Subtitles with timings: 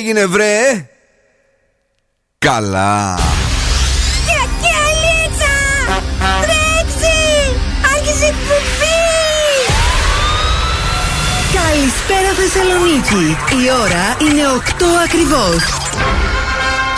[0.00, 0.88] έγινε βρε;
[2.38, 3.18] Καλά.
[4.26, 5.54] Κιακιαλίτσα
[6.40, 7.18] Τρέξει!
[7.94, 9.00] Άρχισε εκπομπή!
[11.54, 13.36] Καλησπέρα Θεσσαλονίκη.
[13.64, 15.79] Η ώρα είναι 8 ακριβώς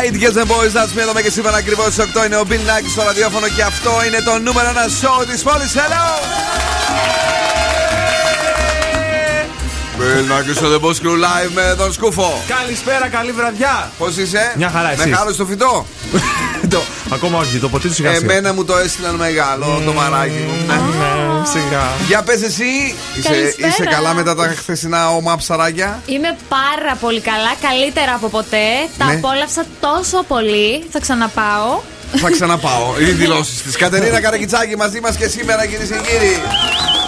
[0.00, 2.52] Right, yes and boys, that's me εδώ και σήμερα ακριβώς στις 8 είναι ο Bill
[2.52, 5.74] Nackis στο ραδιόφωνο και αυτό είναι το νούμερο 1 show της πόλης.
[5.74, 6.06] Hello!
[9.98, 12.42] Bill στο The Boss Crew Live με τον Σκούφο.
[12.48, 13.92] Καλησπέρα, καλή βραδιά.
[13.98, 15.08] Πώς είσαι, Μια χαρά, εσύ.
[15.08, 15.86] Μεγάλο στο φυτό.
[16.68, 18.32] Το, ακόμα όχι, το ποτέ του σιγά σιγά.
[18.32, 20.64] Εμένα μου το έστειλαν μεγάλο το μαράκι μου.
[20.66, 20.74] Ναι.
[20.74, 21.84] Ναι, σιγά.
[22.06, 23.68] Για πες εσύ, είσαι, Καλησπέρα.
[23.68, 26.02] είσαι καλά μετά τα χθεσινά ομά ψαράκια.
[26.06, 28.66] Είμαι πάρα πολύ καλά, καλύτερα από ποτέ.
[28.98, 29.12] Τα Ναι.
[29.12, 30.84] απόλαυσα τόσο πολύ.
[30.92, 31.80] Θα ξαναπάω.
[32.16, 32.94] Θα ξαναπάω.
[33.00, 33.76] Είναι οι δηλώσεις της.
[33.76, 36.36] Κατερίνα Καρακιτσάκη μαζί μας και σήμερα, κυρίες και κύριοι.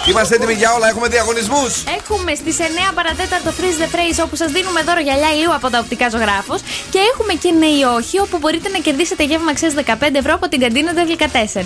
[0.09, 0.87] Είμαστε έτοιμοι για όλα.
[0.87, 1.83] Έχουμε διαγωνισμούς.
[1.99, 5.79] Έχουμε στις 9 παρατέταρτο Freeze the Phrase όπου σας δίνουμε δώρο γυαλιά ηλίου από τα
[5.79, 6.61] οπτικά ζωγράφος.
[6.89, 10.47] Και έχουμε και ναι ή όχι όπου μπορείτε να κερδίσετε γεύμα αξία 15 ευρώ από
[10.49, 11.65] την καντίνα του Δελικατέσεν.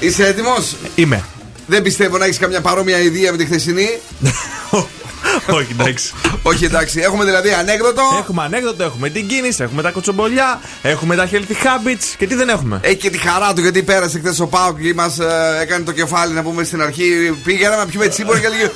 [0.00, 1.24] Είσαι έτοιμος; Είμαι.
[1.66, 3.88] Δεν πιστεύω να έχεις καμιά παρόμοια ιδέα με τη χθεσινή;
[5.58, 6.12] όχι, εντάξει.
[6.42, 7.00] Όχι, εντάξει.
[7.00, 8.02] Έχουμε δηλαδή ανέκδοτο.
[8.18, 12.48] Έχουμε ανέκδοτο, έχουμε την κίνηση, έχουμε τα κοτσομπολιά, έχουμε τα healthy habits και τι δεν
[12.48, 15.18] έχουμε; Έχει και τη χαρά του γιατί πέρασε χθες ο Πάουκ και μας
[15.60, 17.38] έκανε το κεφάλι να πούμε στην αρχή.
[17.44, 18.70] Πήγαμε να πιούμε τσίπουρα και έλεγε «Ε,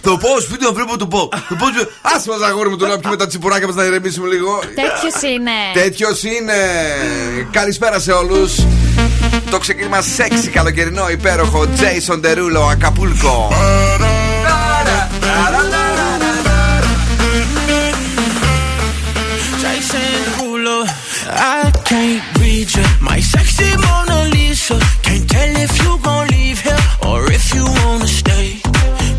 [0.00, 1.28] Το πω, σπίτι να πρέπει να το πω.
[1.48, 1.66] Το πω,
[2.02, 4.58] άσε μας αγόρι μου το να πιούμε τα τσιπουράκια μας να ηρεμήσουμε λίγο.
[4.58, 5.50] Τέτοιος είναι.
[5.74, 6.54] Τέτοιος είναι.
[7.50, 8.54] Καλησπέρα σε όλους.
[9.50, 14.15] Το ξεκίνημα σεξι καλοκαιρινό υπέροχο Jason Derulo Acapulco.
[21.28, 24.78] I can't read you, my sexy Mona Lisa.
[25.02, 28.60] Can't tell if you gon' leave here or if you wanna stay.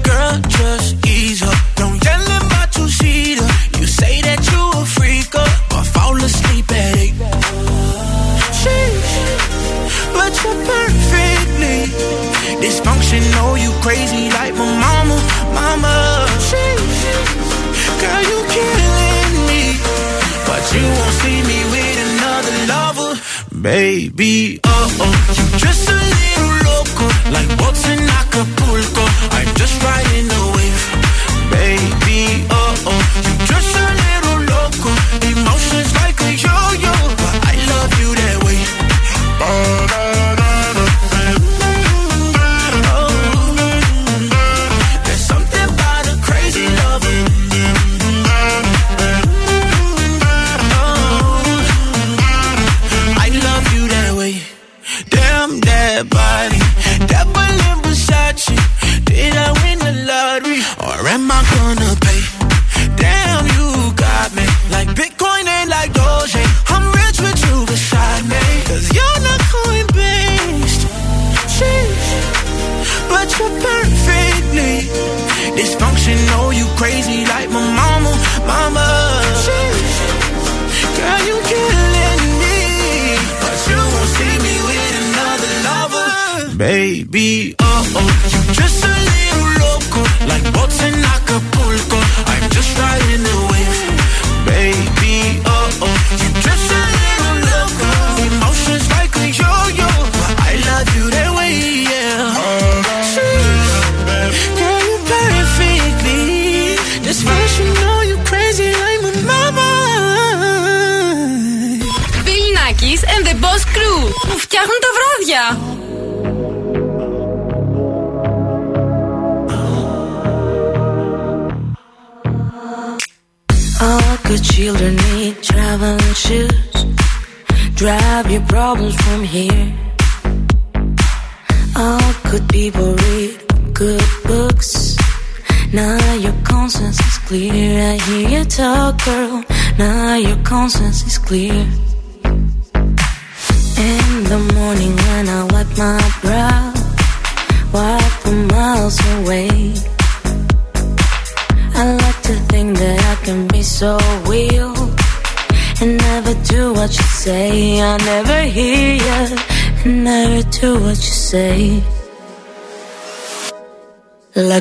[0.03, 1.57] Girl, just ease up.
[1.75, 3.47] Don't yell about two seater.
[3.79, 7.13] You say that you a freaker, but fall asleep at eight.
[8.59, 9.13] Sheesh,
[10.13, 11.91] but you're perfectly
[12.63, 13.59] dysfunctional.
[13.62, 15.18] You crazy like my mama,
[15.53, 16.25] mama.
[16.47, 17.03] Sheesh,
[18.00, 18.76] girl, you killing
[23.62, 24.59] baby.
[24.63, 29.03] Uh oh, you're just a little loco, like boats in Acapulco.
[29.38, 30.81] I'm just riding the wave,
[31.51, 32.45] baby.
[32.50, 32.66] Uh oh,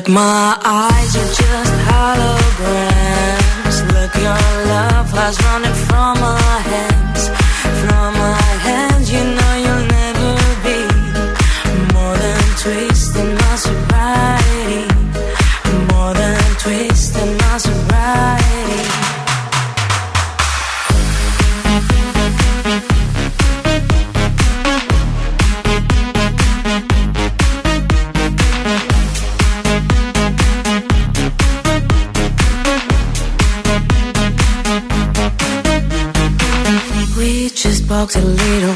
[0.09, 0.96] my eyes
[38.07, 38.66] talk to the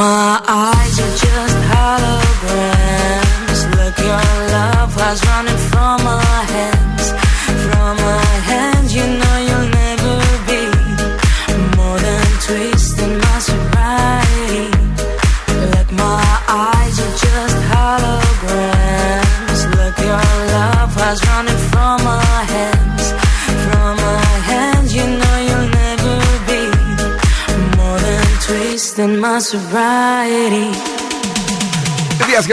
[0.00, 0.69] my eyes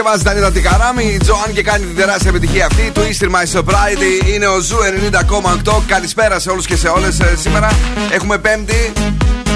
[0.00, 1.04] Διασκευάζει τα νύχτα τη χαράμι.
[1.04, 2.90] Η Τζοάν και κάνει την τεράστια επιτυχία αυτή.
[2.90, 4.76] Το Easter My Sobriety είναι ο Ζου
[5.64, 5.82] 90,8.
[5.86, 7.20] Καλησπέρα σε όλους και σε όλες.
[7.36, 7.70] Σήμερα
[8.10, 8.92] έχουμε Πέμπτη.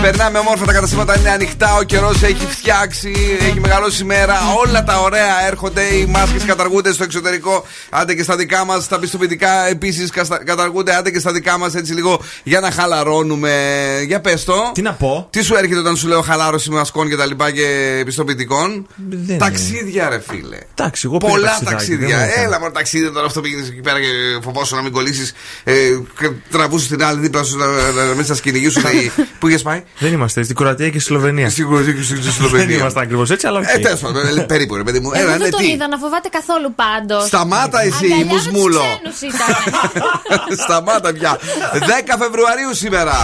[0.03, 1.77] Περνάμε όμορφα, τα καταστήματα είναι ανοιχτά.
[1.77, 4.35] Ο καιρός έχει φτιάξει, έχει μεγαλώσει η μέρα.
[4.67, 5.83] Όλα τα ωραία έρχονται.
[5.83, 7.65] Οι μάσκες καταργούνται στο εξωτερικό.
[7.91, 8.89] Άντε και στα δικά μας.
[8.89, 10.11] Τα πιστοποιητικά επίσης
[10.45, 10.95] καταργούνται.
[10.97, 13.53] Άντε και στα δικά μας έτσι λίγο για να χαλαρώνουμε.
[14.07, 14.71] Για πες το.
[14.75, 18.03] Τι να πω; Τι σου έρχεται όταν σου λέω χαλάρωση μασκών και τα λοιπά και
[18.05, 18.87] πιστοποιητικών;
[19.27, 20.59] Δεν Ταξίδια, ρε φίλε.
[20.75, 22.07] Εντάξει, εγώ πήγα Πολλά ταξιδάκι, ταξίδια.
[22.09, 22.47] δεν μου έκανε.
[22.47, 24.07] Έλα, μόνο ταξίδια τώρα αυτό πήγαινε εκεί πέρα και
[24.43, 25.33] φοβόσου να μην κολλήσεις.
[25.65, 25.73] Ε,
[26.51, 28.83] τραβούσες την άλλη δίπλα σου να, να, να μην σα κυνηγήσουν.
[29.03, 31.51] οι- Πού είχες πάει; Δεν είμαστε στην Κροατία και στη Σλοβενία.
[31.51, 32.77] Στην Κροατία και στη Δεν Σλοβενία.
[32.77, 33.65] είμαστε ακριβώς έτσι, αλλά οκ.
[33.75, 35.11] Ε, τέλος πάντων, ε, περίπου ρε παιδί μου.
[35.15, 37.27] Εγώ Έλα, δεν ναι, τον τι; είδα να φοβάται καθόλου πάντως.
[37.27, 38.81] Σταμάτα εσύ, Αγκαλιάς με τους μουσμούλο.
[38.81, 39.55] ξένους ήταν.
[40.65, 41.33] Σταμάτα πια.
[41.39, 43.17] 10 Φεβρουαρίου σήμερα.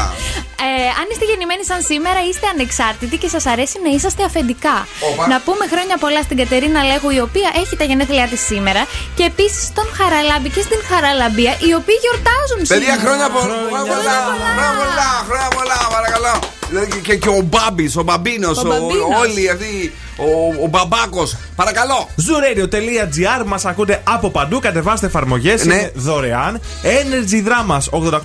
[0.67, 4.77] Ε, αν είστε γεννημένοι σαν σήμερα, είστε ανεξάρτητοι και σας αρέσει να είσαστε αφεντικά.
[5.11, 5.23] Όπα.
[5.33, 8.83] Να πούμε χρόνια πολλά στην Κατερίνα Λέγου, η οποία έχει τα γενέθλιά της σήμερα.
[9.17, 13.01] Και επίσης στον Χαραλάμπη και στην Χαραλαμπία, οι οποίοι γιορτάζουν Παιδιά, σήμερα.
[13.05, 13.57] χρόνια πολλά.
[13.71, 14.17] Χρόνια πολλά.
[14.57, 15.11] Χρόνια πολλά.
[15.29, 16.35] Χρόνια πολλά, παρακαλώ.
[16.69, 19.21] Δηλαδή και, και ο Μπάμπης, ο Μπαμπίνος, Ο Μπαμπίνος.
[19.21, 19.93] όλοι αυτοί.
[20.21, 21.37] Ο, ο Μπαμπάκος.
[21.57, 22.09] Παρακαλώ.
[22.17, 24.59] Zooradio.gr μας ακούτε από παντού.
[24.59, 25.65] Κατεβάστε εφαρμογές.
[25.65, 25.75] Ναι.
[25.75, 26.61] Είναι δωρεάν.
[26.83, 28.23] Energy Dramas 88,9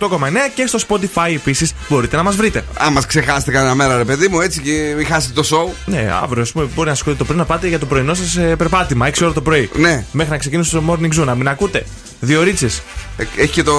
[0.55, 2.63] και στο Spotify επίσης μπορείτε να μας βρείτε.
[2.77, 5.73] Αν μα ξεχάσετε κανένα μέρα, ρε παιδί μου, έτσι και μην χάσετε το show.
[5.85, 8.37] Ναι, αύριο, ας πούμε, μπορεί να σηκωθείτε το πρωί να πάτε για το πρωινό σας
[8.57, 9.69] περπάτημα, 6 ώρα το πρωί.
[9.75, 10.05] Ναι.
[10.11, 11.85] Μέχρι να ξεκινήσει το morning zoo, να μην ακούτε.
[12.19, 12.69] Δύο ρίτσε.
[13.17, 13.73] Ε, Έχει και το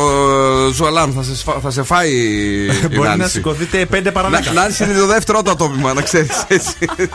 [0.73, 2.11] ζωαλάμ, θα σε, σφα- θα σε φάει.
[2.13, 3.33] η Μπορεί να Νάνση.
[3.33, 4.53] σηκωθείτε 5 παρα Να, 10.
[4.55, 6.75] Νάνση είναι το δεύτερο το ατόμημα, να ξέρεις έτσι.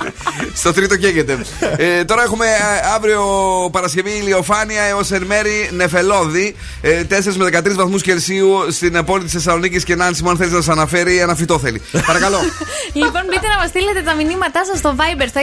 [0.54, 1.38] Στο τρίτο καίγεται.
[1.78, 2.50] Ε, τώρα έχουμε ε,
[2.96, 3.24] αύριο
[3.72, 6.56] Παρασκευή ηλιοφάνεια έως εν μέρη νεφελώδη.
[6.82, 10.52] Ε, 4 με 13 βαθμούς Κελσίου στην πόλη της Θεσσαλονίκης και Νάνση, μου αν θέλεις
[10.52, 11.82] να σας αναφέρει, ένα φυτό θέλει.
[12.06, 12.40] Παρακαλώ.
[12.94, 15.42] Λοιπόν, μπείτε να μας στείλετε τα μηνύματά σας στο Viber στο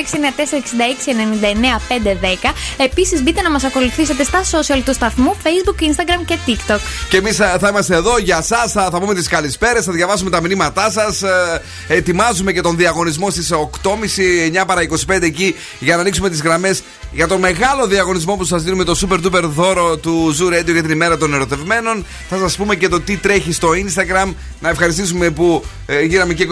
[2.47, 2.53] 694-6699-510.
[2.77, 6.79] Επίσης, μπείτε να μας ακολουθήσετε στα social του σταθμού, Facebook, Instagram και TikTok.
[7.09, 8.69] Και εμείς θα είμαστε εδώ για εσά.
[8.69, 11.23] Θα, θα πούμε τις καλησπέρες, θα διαβάσουμε τα μηνύματά σας.
[11.23, 16.43] Ε, ετοιμάζουμε και τον διαγωνισμό στις 8.30 9 παρα 25 εκεί για να ανοίξουμε τις
[16.43, 20.73] γραμμές για τον μεγάλο διαγωνισμό που σας δίνουμε το super duper δώρο του Zoo Radio
[20.73, 22.05] για την ημέρα των ερωτευμένων.
[22.29, 24.35] Θα σας πούμε και το τι τρέχει στο Instagram.
[24.61, 26.49] Να ευχαριστήσουμε που ε, γύραμε και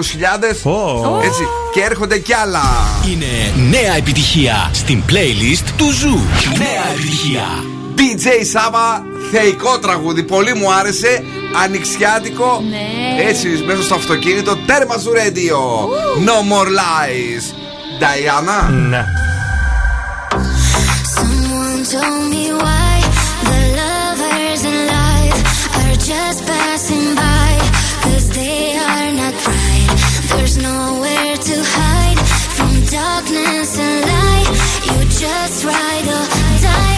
[0.64, 0.72] 20.000.
[0.72, 1.20] Ω.
[1.24, 1.46] Έτσι.
[1.72, 2.62] Και έρχονται κι άλλα.
[3.12, 6.18] Είναι νέα επιτυχία στην playlist του Zoo.
[6.58, 7.46] Νέα επιτυχία.
[7.98, 10.22] DJ Σάβα, θεϊκό τραγούδι.
[10.22, 11.24] Πολύ μου άρεσε.
[11.64, 12.62] Ανοιξιάτικο.
[12.68, 13.28] Ναι.
[13.28, 14.56] Έτσι, μέσα στο αυτοκίνητο.
[14.66, 15.58] Τέρμα στο radio.
[16.26, 17.63] No more lies.
[17.98, 19.06] Diana.
[21.16, 23.00] Someone told me why
[23.50, 25.40] the lovers in life
[25.82, 27.50] are just passing by.
[28.02, 29.90] Cause they are not right.
[30.30, 32.20] There's nowhere to hide
[32.56, 34.48] from darkness and light.
[34.86, 36.26] You just ride or
[36.62, 36.93] die.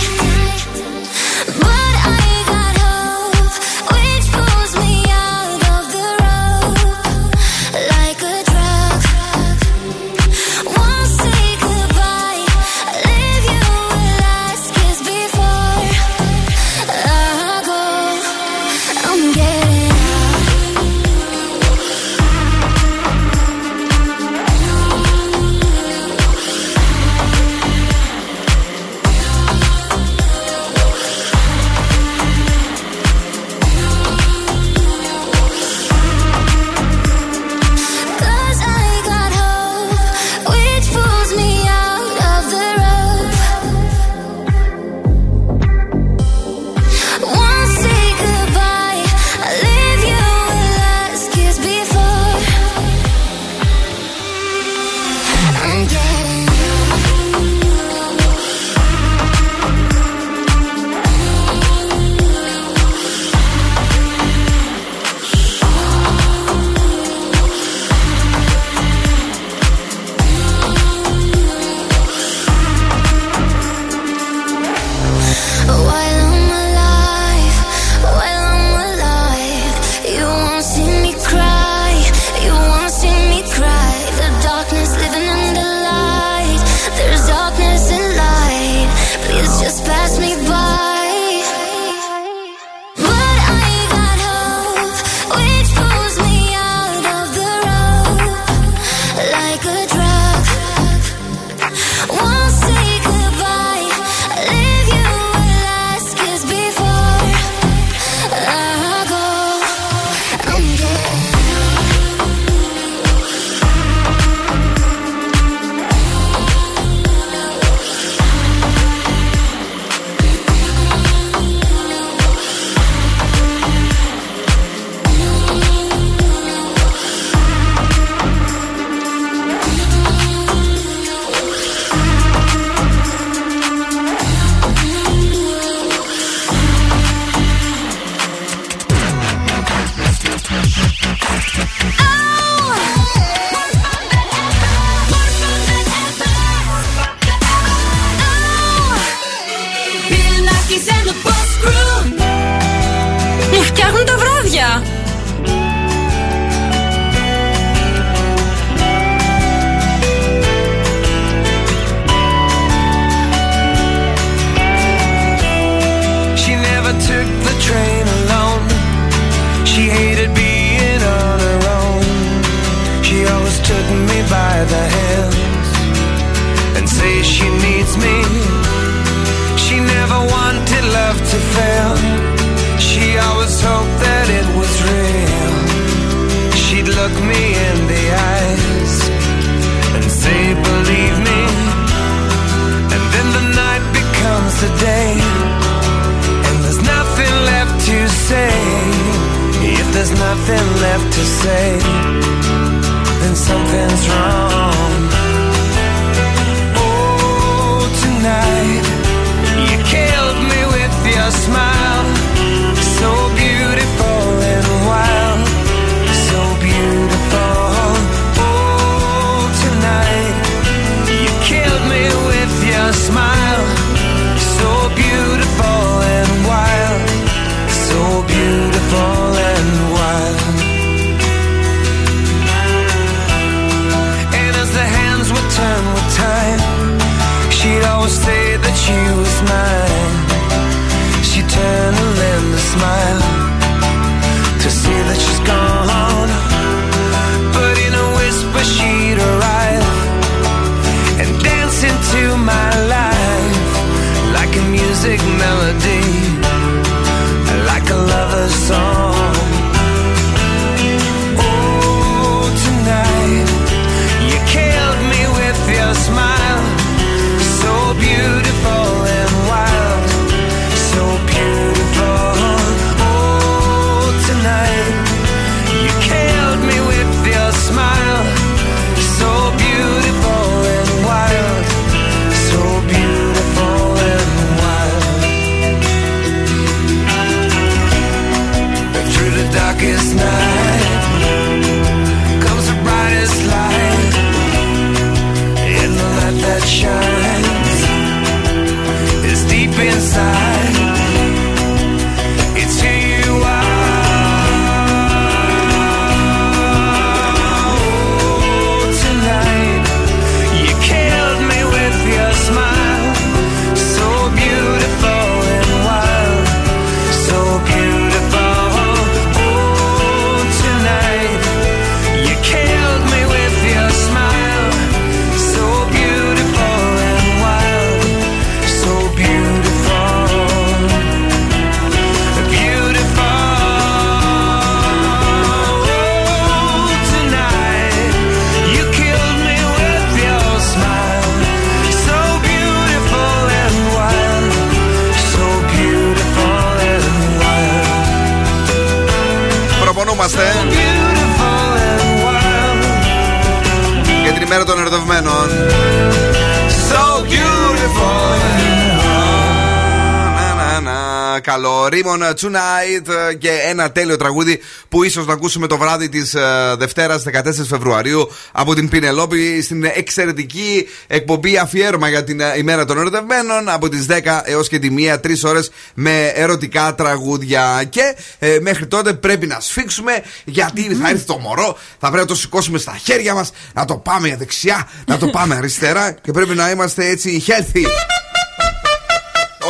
[362.40, 366.34] Tonight ε, και ένα τέλειο τραγούδι που ίσως να ακούσουμε το βράδυ της
[366.78, 372.98] Δευτέρας 14 Φεβρουαρίου από την Πινελόπη στην εξαιρετική εκπομπή αφιέρωμα για την ε, ημέρα των
[372.98, 377.84] ερωτευμένων από τις 10 έως και τη 1 τρεις ώρες με ερωτικά τραγούδια.
[377.88, 382.24] Και ε, μέχρι τότε πρέπει να σφίξουμε γιατί θα έρθει το μωρό, θα πρέπει να
[382.24, 386.54] το σηκώσουμε στα χέρια μας, να το πάμε δεξιά, να το πάμε αριστερά και πρέπει
[386.54, 387.84] να είμαστε έτσι healthy.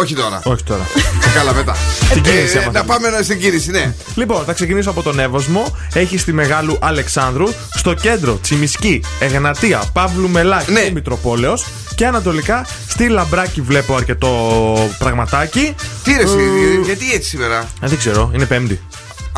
[0.00, 0.41] Όχι τώρα.
[0.45, 0.87] Όχι τώρα.
[1.35, 1.76] Καλά, μετά.
[2.11, 2.87] Στην κίνηση, Ε, άμα να θέλεις.
[2.87, 3.95] πάμε στην κίνηση, ναι.
[4.15, 5.76] Λοιπόν, θα ξεκινήσω από τον Εύωσμο.
[5.93, 10.81] Έχει στη Μεγάλου Αλεξάνδρου, στο κέντρο Τσιμισκή, Εγνατία, Παύλου Μελάκη Ναι.
[10.81, 11.67] και Μητροπόλεως.
[11.95, 15.75] Και ανατολικά στη Λαμπράκη βλέπω αρκετό πραγματάκι.
[16.05, 18.81] Τι ρε, εσύ, Ε, γιατί έτσι σήμερα; ε, δεν ξέρω, είναι Πέμπτη.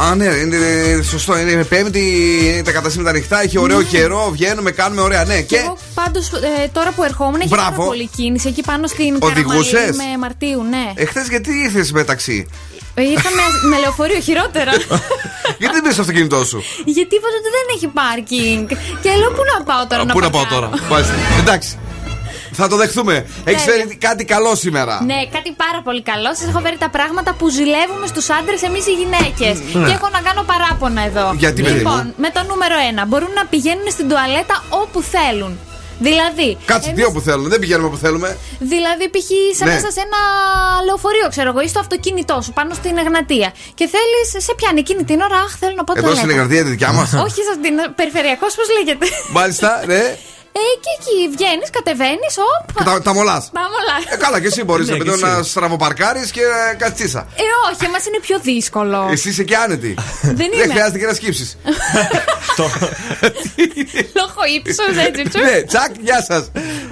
[0.00, 1.38] Α, ναι, είναι, είναι σωστό.
[1.38, 2.00] Είναι Πέμπτη,
[2.52, 5.40] είναι τα καταστήματα ανοιχτά, έχει ωραίο καιρό, βγαίνουμε, κάνουμε ωραία, ναι.
[5.40, 6.31] Και Εγώ πάντως
[6.73, 7.71] τώρα που ερχόμουν έχει Μπράβο.
[7.71, 10.93] πάρα πολύ κίνηση εκεί πάνω στην Οδηγούσες; Καραμαλή με Μαρτίου, ναι.
[10.95, 12.47] εχθές γιατί ήρθες μεταξύ;
[12.95, 14.73] Ήρθα με, με λεωφορείο χειρότερα.
[15.61, 18.69] γιατί δεν πήρες το αυτοκίνητό σου; Γιατί είπατε ότι δεν έχει πάρκινγκ.
[19.02, 20.69] Και λέω πού να πάω τώρα Α, να Πού να πάω παρκάρω.
[20.69, 20.82] τώρα.
[20.91, 21.15] Μάλιστα.
[21.41, 21.78] Εντάξει.
[22.60, 23.14] Θα το δεχθούμε.
[23.44, 23.84] Έχεις Τέλεια.
[23.84, 24.94] φέρει κάτι καλό σήμερα.
[25.10, 26.30] Ναι, κάτι πάρα πολύ καλό.
[26.38, 29.54] Σας έχω φέρει τα πράγματα που ζηλεύουμε στους άντρες εμείς οι γυναίκες.
[29.75, 29.86] Ναι.
[29.88, 31.26] Και έχω να κάνω παράπονα εδώ.
[31.42, 33.04] Γιατί, παιδί λοιπόν, μου; με το νούμερο 1.
[33.08, 35.52] Μπορούν να πηγαίνουν στην τουαλέτα όπου θέλουν.
[36.08, 36.49] Δηλαδή.
[36.71, 37.49] Κάτσε εμείς- δύο που θέλουν.
[37.52, 38.28] Δεν πηγαίνουμε που θέλουμε.
[38.73, 39.28] Δηλαδή, π.χ.
[39.58, 39.73] σε Ναι.
[39.75, 40.21] μέσα σε ένα
[40.86, 43.49] λεωφορείο, ξέρω εγώ, ή στο αυτοκίνητό σου, πάνω στην Εγνατία.
[43.78, 46.23] Και θέλεις, σε πιάνει εκείνη την ώρα, Αχ, θέλω να πάω Εδώ τουαλέτα.
[46.25, 47.08] στην Εγγραφία τη δικιά μας.
[47.26, 49.06] Όχι, στην περιφερειακός, πώς λέγεται.
[49.38, 50.02] Μάλιστα, ναι.
[50.58, 52.66] Ε, και εκεί βγαίνεις, κατεβαίνεις, όπ.
[52.76, 53.44] Και τα, τα μολάς.
[53.58, 54.02] Τα μολάς.
[54.12, 55.32] Ε, καλά, και εσύ μπορείς Ναι, να και παιδί, εσύ.
[55.36, 56.40] να στραβοπαρκάρεις και
[56.71, 57.21] ε, κατσίσα.
[57.42, 59.08] Ε, όχι, εμάς είναι πιο δύσκολο.
[59.14, 59.92] Εσύ είσαι και άνετη.
[60.23, 60.73] Δεν Δεν είμαι.
[60.75, 61.49] χρειάζεται και να σκύψεις.
[64.21, 65.23] Λόγω ύψος, έτσι.
[65.28, 65.40] τσου.
[65.49, 66.42] ναι, τσακ, γεια σας.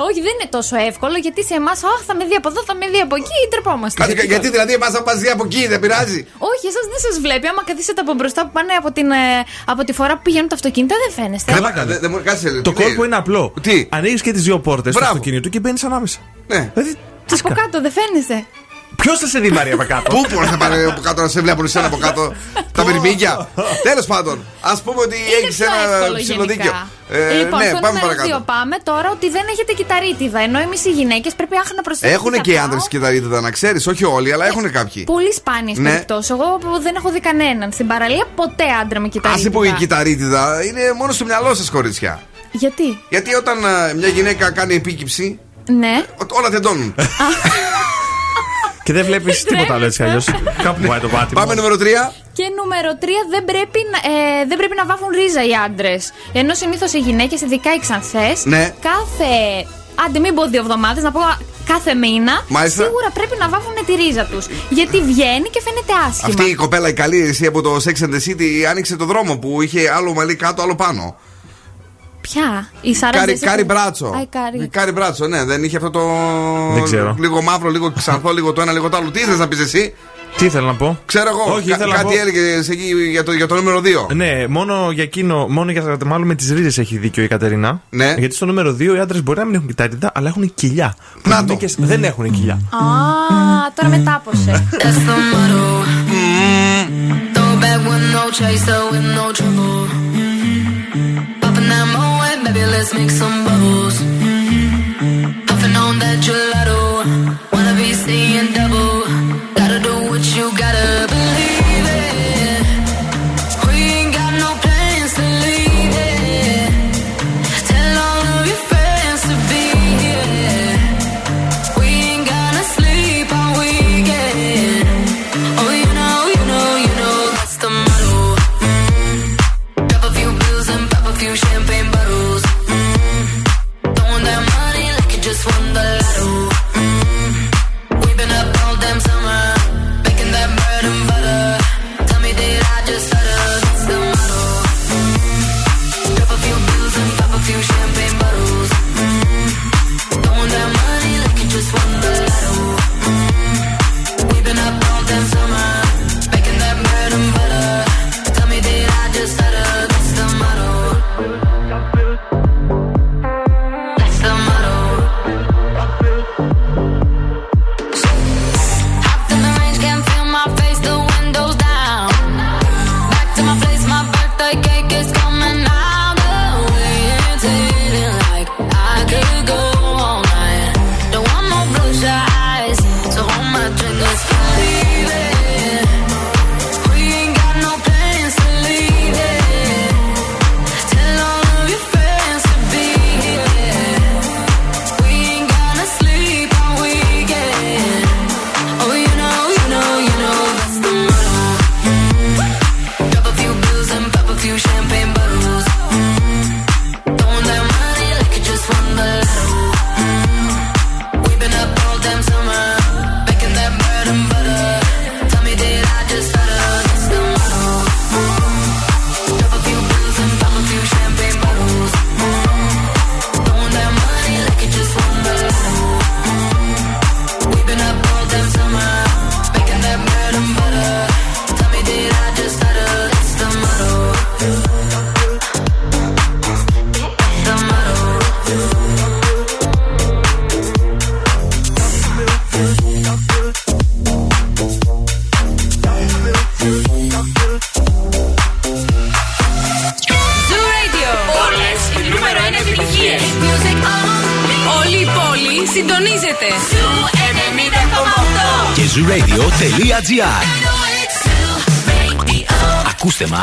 [0.06, 2.74] Όχι, δεν είναι τόσο εύκολο γιατί σε εμάς, Αχ, θα με δει από εδώ, θα
[2.80, 4.00] με δει από εκεί, τρεπόμαστε.
[4.32, 6.20] Γιατί δηλαδή εμάς θα μα δει από εκεί, δεν πειράζει.
[6.52, 7.46] Όχι, εσάς δεν σας βλέπει.
[7.52, 9.24] Άμα καθίσετε από μπροστά που πάνε από, την, ε,
[9.72, 11.52] από τη φορά που πηγαίνουν τα αυτοκίνητα, δεν φαίνεστε.
[11.52, 12.86] Καλά, δεν- δεν μου- κάτσε, Το τι λέει.
[12.86, 13.52] κόλπο είναι απλό.
[13.60, 15.12] Τι; Ανοίγεις και τις δύο πόρτες του Μπράβο.
[15.12, 16.18] αυτοκίνητου και μπαίνεις ανάμεσα.
[16.46, 16.70] Ναι.
[16.74, 16.94] Δηλαδή,
[17.26, 18.44] τι Από κάτω δεν φαίνεστε.
[18.96, 21.40] Ποιος θα σε δει, Μαρία, από κάτω; Πού μπορείς να πάρει από κάτω να σε
[21.40, 22.32] βλέπουν εσένα από κάτω;
[22.72, 23.48] Τα μυρμήγκια.
[23.82, 26.72] Τέλος πάντων, ας πούμε ότι Είναι έχεις πιο ένα εύκολο ψηλοδίκιο.
[27.08, 27.34] γενικά.
[27.40, 28.42] λοιπόν, ναι, στο πάμε νούμερο 2 παρακάτω.
[28.46, 30.40] πάμε τώρα ότι δεν έχετε κυταρίτιδα.
[30.40, 32.18] Ενώ εμείς οι γυναίκες πρέπει άχ να προσθέσουμε.
[32.18, 35.04] Έχουν και οι άντρες κυταρίτιδα, να ξέρεις, όχι όλοι, αλλά έχουν κάποιοι.
[35.04, 35.90] Πολύ σπάνιες Ναι.
[35.90, 36.30] περιπτώσεις.
[36.30, 39.50] Εγώ που δεν έχω δει κανέναν στην παραλία ποτέ άντρα με Α κυταρίτιδα.
[39.50, 42.20] πω η κυταρίτιδα είναι μόνο στο μυαλό σας, κορίτσια.
[42.58, 45.38] Γιατί; Γιατί όταν ε, μια γυναίκα κάνει επίκυψη,
[45.70, 46.04] Ναι.
[46.22, 46.94] ό- όλα τεντώνουν.
[48.82, 50.24] Και δεν βλέπεις τίποτα άλλο έτσι αλλιώς.
[50.62, 51.40] Κάπου πάει το πάτημα.
[51.40, 52.12] Πάμε νούμερο 3.
[52.32, 56.12] Και νούμερο 3 δεν πρέπει, να, ε, δεν πρέπει να βάφουν ρίζα οι άντρες.
[56.32, 58.74] Ενώ συνήθως οι γυναίκες, ειδικά οι ξανθές, Ναι.
[58.80, 59.32] κάθε.
[60.06, 61.20] Άντε, μην πω δύο εβδομάδες, να πω
[61.66, 62.44] κάθε μήνα.
[62.48, 62.82] Μάλιστα.
[62.84, 64.46] Σίγουρα πρέπει να βάφουν τη ρίζα τους.
[64.70, 66.28] Γιατί βγαίνει και φαίνεται άσχημα.
[66.28, 69.36] Αυτή η κοπέλα η καλή εσύ από το Sex and the City άνοιξε το δρόμο
[69.38, 71.16] που είχε άλλο μαλλί κάτω, άλλο πάνω.
[72.32, 74.06] Ποια; Η Σάρα Κάρι, Τζέσικα- κάρι μπράτσο.
[74.06, 74.68] Α, η Κάρι.
[74.68, 76.00] Κάρι μπράτσο, ναι, δεν είχε αυτό το.
[76.74, 77.16] Δεν ξέρω.
[77.18, 79.10] Λίγο μαύρο, λίγο ξανθό, λίγο το ένα, λίγο το άλλο.
[79.10, 79.94] Τι ήθελες να πεις εσύ,
[80.36, 81.54] Τι ήθελα να πω; ξέρω εγώ.
[81.56, 84.14] Όχι, κα- ήθελα να κάτι πω- έλεγες εκεί για το, για το νούμερο 2.
[84.14, 87.80] Ναι, μόνο για εκείνο, μόνο για μάλλον με τις ρίζες έχει δίκιο η Κατερίνα.
[87.90, 88.14] Ναι.
[88.18, 90.94] Γιατί στο νούμερο 2 οι άντρες μπορεί να μην έχουν κοιτάριδα, αλλά έχουν κοιλιά.
[91.22, 91.44] Που Να οι το.
[91.44, 92.54] γυναίκες δεν έχουν κοιλιά.
[92.54, 92.58] Α,
[93.74, 94.68] τώρα μετάποσε.
[102.70, 103.96] Let's make some bubbles.
[105.86, 107.04] On that gelato,
[107.52, 109.04] wanna be seeing double.
[109.54, 111.05] Gotta do what you gotta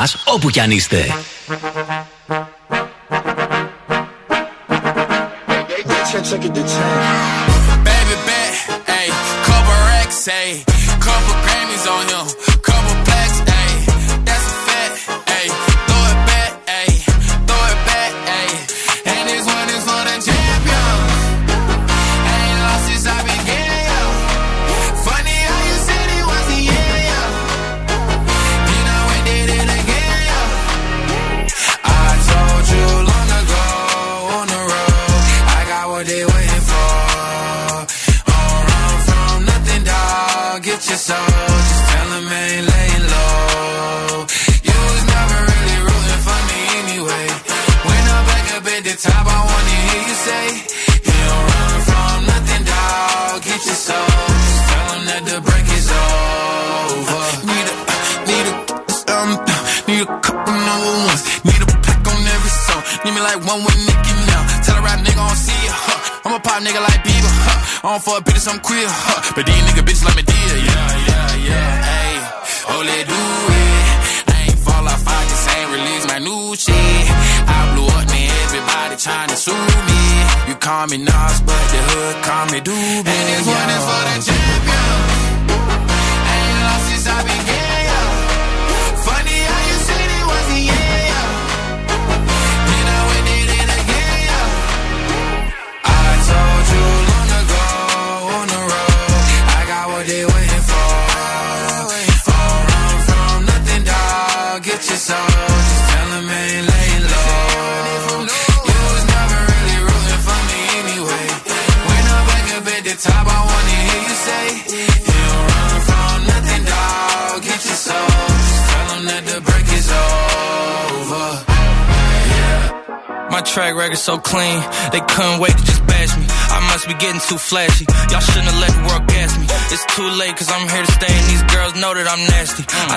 [0.03, 1.17] μας όπου κι αν είστε.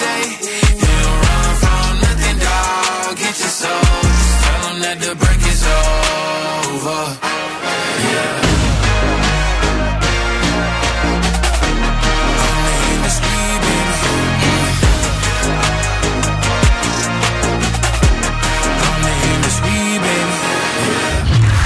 [0.00, 0.20] say,
[0.82, 3.16] You don't run from nothing, dog.
[3.22, 4.02] Get your soul.
[4.18, 7.02] Just tell them that the break is over.
[8.12, 8.40] Yeah.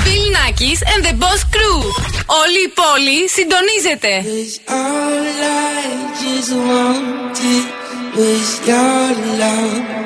[0.04, 1.80] Bill Nackis and the Boss Crew.
[2.26, 4.12] Όλη η πόλη συντονίζεται.
[8.15, 10.01] Was your love.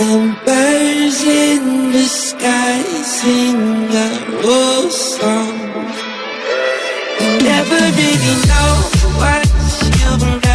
[0.00, 4.08] And birds in the sky sing a
[4.44, 5.58] old song.
[7.20, 8.72] You never really know
[9.16, 9.48] what
[9.98, 10.47] you've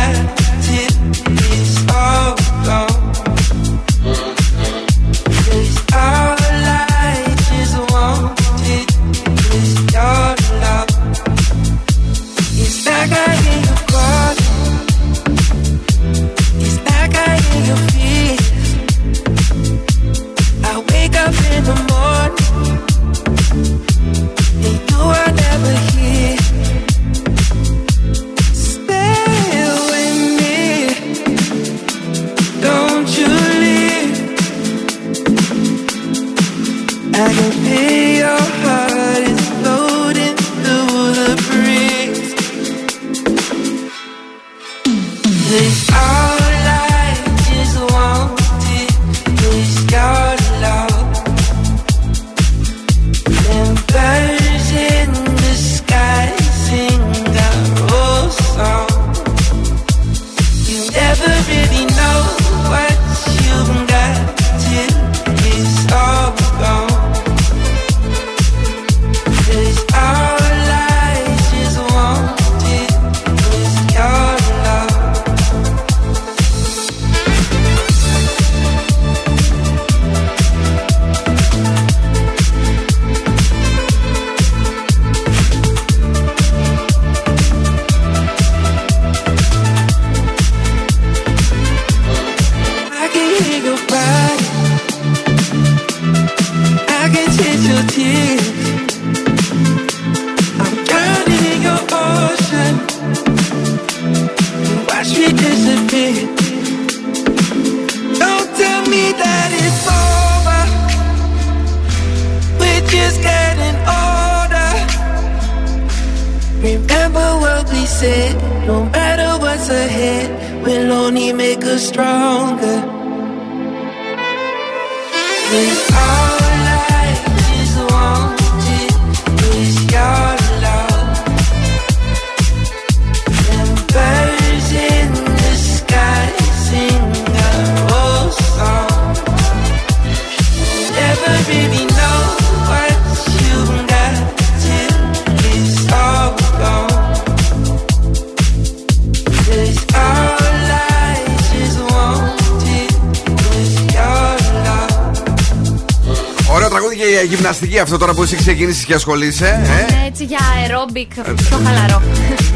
[157.09, 159.47] για γυμναστική αυτό τώρα που εσύ ξεκίνησες και ασχολείσαι.
[159.47, 162.01] Ε; Ναι, Έτσι για aerobic, πιο χαλαρό.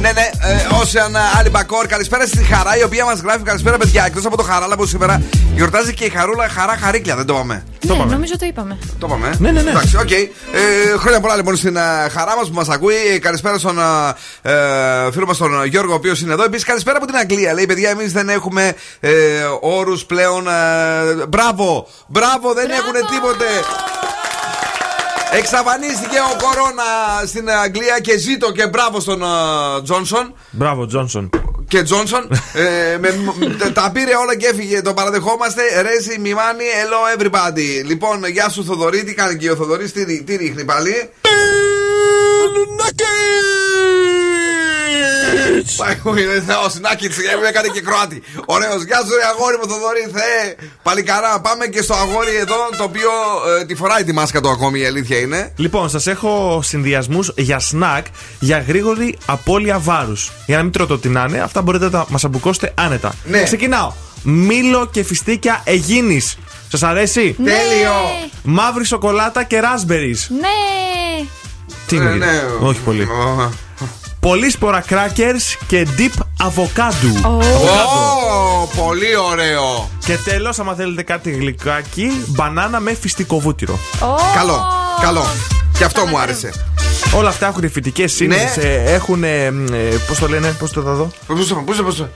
[0.01, 4.05] ναι, ναι, ε, Όσεαν Άλλη Μπακόρ, καλησπέρα στη Χαρά, η οποία μας γράφει καλησπέρα, παιδιά.
[4.05, 5.21] Εκτός από το Χαράλα που σήμερα
[5.55, 7.63] γιορτάζει και η Χαρούλα Χαρά Χαρίκλια, δεν το είπαμε.
[7.85, 8.77] Ναι, νομίζω το είπαμε.
[8.99, 9.35] Το είπαμε.
[9.39, 9.69] Ναι, ναι, ναι.
[9.69, 10.11] Εντάξει, οκ.
[10.11, 10.27] Ε,
[10.97, 11.81] χρόνια πολλά λοιπόν στην ε,
[12.11, 12.93] χαρά μας που μας ακούει.
[13.13, 13.79] Ε, Καλησπέρα στον
[14.41, 16.43] ε, ε, φίλο μας τον Γιώργο, ο οποίος είναι εδώ.
[16.43, 17.53] Επίσης, καλησπέρα από την Αγγλία.
[17.53, 19.11] Λέει, παιδιά, εμείς δεν έχουμε ε,
[19.61, 20.47] όρους πλέον.
[20.47, 21.87] Ε, μπράβο!
[22.07, 23.45] Μπράβο, δεν έχουν τίποτε.
[25.31, 26.83] Εξαφανίστηκε ο κορώνα
[27.25, 29.25] στην Αγγλία και ζήτω και μπράβο στον ε,
[29.83, 30.33] Τζόνσον.
[30.51, 31.29] Μπράβο, Τζόνσον.
[31.67, 33.09] Και Τζόνσον ε, με,
[33.57, 34.81] με- τα πήρε όλα και έφυγε.
[34.81, 35.61] Το παραδεχόμαστε.
[35.81, 37.85] Ρέζι, μιμάνι, hello everybody.
[37.85, 39.03] Λοιπόν, γεια σου Θοδωρή.
[39.03, 41.09] Τι κάνει και ο Θοδωρής, τι, ρί- τι ρίχνει πάλι;
[45.77, 48.23] Πάει, ο Θεό, Νάκη, μου έκανε και Κροάτι.
[48.45, 50.55] Ωραίος, γεια σου, ρε αγόρι μου, Θοδωρή, Θεέ.
[50.83, 53.09] Παλικαρά, πάμε και στο αγόρι εδώ, το οποίο
[53.59, 55.53] ε, τη φοράει τη μάσκα του ακόμη, η αλήθεια είναι.
[55.55, 58.05] Λοιπόν, σας έχω συνδυασμούς για σνακ
[58.39, 60.31] για γρήγορη απώλεια βάρους.
[60.45, 63.13] Για να μην τρώτε ό,τι να είναι, αυτά μπορείτε να τα μας αμπουκώσετε άνετα.
[63.25, 63.43] Ναι.
[63.43, 63.93] Ξεκινάω.
[64.23, 66.21] Μήλο και φιστίκια Αιγίνη.
[66.71, 67.93] Σας αρέσει; Τέλειο!
[68.43, 70.35] Μαύρη σοκολάτα και raspberries.
[70.39, 71.27] Ναι!
[71.87, 72.41] Τι Ε, είναι, ναι.
[72.59, 73.01] Όχι πολύ.
[73.03, 73.49] Ω,
[74.19, 77.25] Πολύ σπορά crackers και deep avocado.
[77.25, 79.89] Ω, πολύ ωραίο.
[80.05, 83.79] Και τέλος, άμα θέλετε κάτι γλυκάκι, μπανάνα με φυστικό βούτυρο.
[84.35, 84.65] Καλό,
[85.01, 85.25] καλό.
[85.77, 86.51] Και αυτό μου άρεσε.
[87.15, 88.35] Όλα αυτά έχουν φυτικέ σύνδε.
[88.35, 88.91] Ναι.
[88.91, 89.23] Έχουν.
[90.07, 91.09] Πώς το λένε, πώς το θα δω.
[91.27, 92.07] Πού το, πού το, πού το.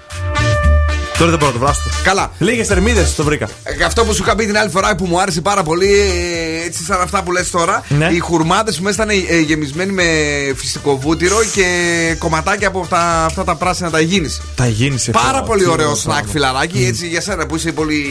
[1.21, 1.81] Τώρα δεν μπορώ να το βράσω.
[2.03, 2.31] Καλά.
[2.37, 3.47] Λίγες θερμίδες το βρήκα.
[3.63, 6.65] Ε, Αυτό που σου είχα πει την άλλη φορά που μου άρεσε πάρα πολύ, ε,
[6.65, 8.07] έτσι σαν αυτά που λες τώρα, Ναι.
[8.11, 10.03] οι χουρμάδες που μέσα ήταν ε, γεμισμένοι με
[10.55, 11.65] φυσικό βούτυρο και
[12.19, 14.41] κομματάκια από αυτά, αυτά τα πράσινα τα υγιεινης.
[14.55, 18.03] Τα γίνει Πάρα πολύ ωραίο σνακ φιλαράκι, έτσι για σένα που είσαι πολύ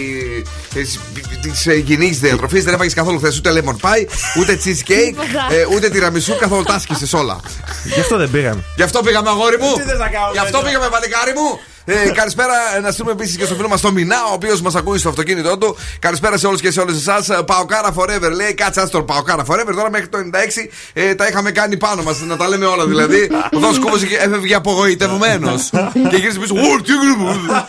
[1.42, 2.64] της υγιεινή διατροφής.
[2.64, 4.07] Δεν έφαγες καθόλου χθες ούτε lemon pie,
[4.38, 5.46] ούτε cheesecake, Τίποτα.
[5.51, 7.40] ε, ούτε τυραμισού, καθόλου τα άσκησες όλα.
[7.85, 8.64] Γι' αυτό δεν πήγαμε.
[8.77, 9.73] Γι' αυτό πήγαμε, αγόρι μου.
[9.75, 11.61] Τι θες να κάνω, Γι' αυτό παιδιά; πήγαμε, παλικάρι μου.
[11.92, 14.74] Ε, καλησπέρα ε, να στείλουμε επίσης και στο φίλο μας τον Μινά, ο οποίος μας
[14.74, 15.76] ακούει στο αυτοκίνητό του.
[15.98, 17.44] Καλησπέρα σε όλους και σε όλες εσάς.
[17.46, 18.55] Παοκάρα forever, λέει.
[18.55, 19.72] Κάτσε άστρο Παοκάρα forever.
[19.74, 23.31] Τώρα μέχρι το 96 ε, τα είχαμε κάνει πάνω μας, να τα λέμε όλα δηλαδή.
[23.53, 25.70] Ο Δό Κούμπο έφευγε απογοητευμένος.
[26.11, 26.55] και γύρισε πίσω.
[26.55, 27.68] Ου, τι γρήγορα.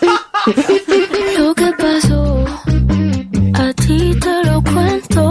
[1.38, 2.24] Lo que pasó,
[3.64, 5.24] a ti te lo cuento.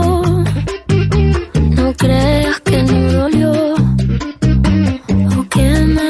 [1.79, 3.53] No creas que no dolió
[5.37, 6.10] o que me lo inventó.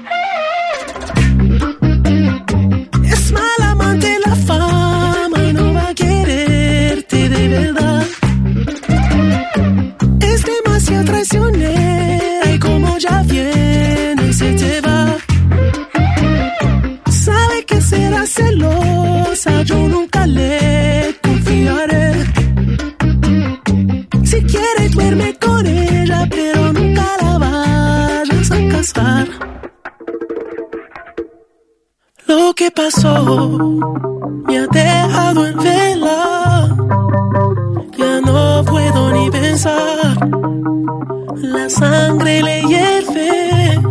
[7.51, 8.05] Verdad.
[10.21, 15.17] Es demasiado traicionera y como ya viene se te va.
[17.09, 22.05] Sabe que será celosa, yo nunca le confiaré.
[24.29, 29.27] Si quiere duerme con ella, pero nunca la vayas a casar.
[32.27, 33.13] Lo que pasó
[34.47, 36.40] me ha dejado en vela.
[41.41, 43.81] La sangre le hierve.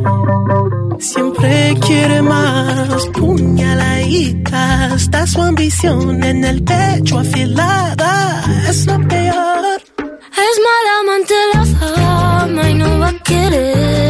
[0.99, 3.07] Siempre quiere más.
[3.09, 4.95] Puñaladita.
[4.95, 8.43] Está su ambición en el pecho afilada.
[8.71, 9.81] Es lo peor.
[10.47, 14.10] Es mal amante la fama y no va a quererme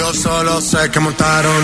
[0.00, 1.62] Yo solo sé que montaron.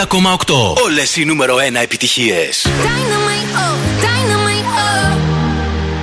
[0.00, 0.72] Ακόμα 8.
[0.84, 2.66] Όλες οι νούμερο 1 επιτυχίες.
[2.66, 3.27] Dynamo.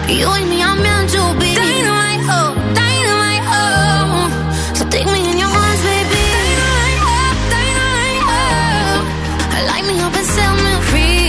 [0.07, 1.49] You and me are meant to be.
[1.55, 4.29] Dynamite, oh, dynamite, oh.
[4.75, 6.21] So take me in your arms, baby.
[6.35, 9.67] Dynamite, oh, dynamite, oh.
[9.69, 11.25] Light me up and set me free.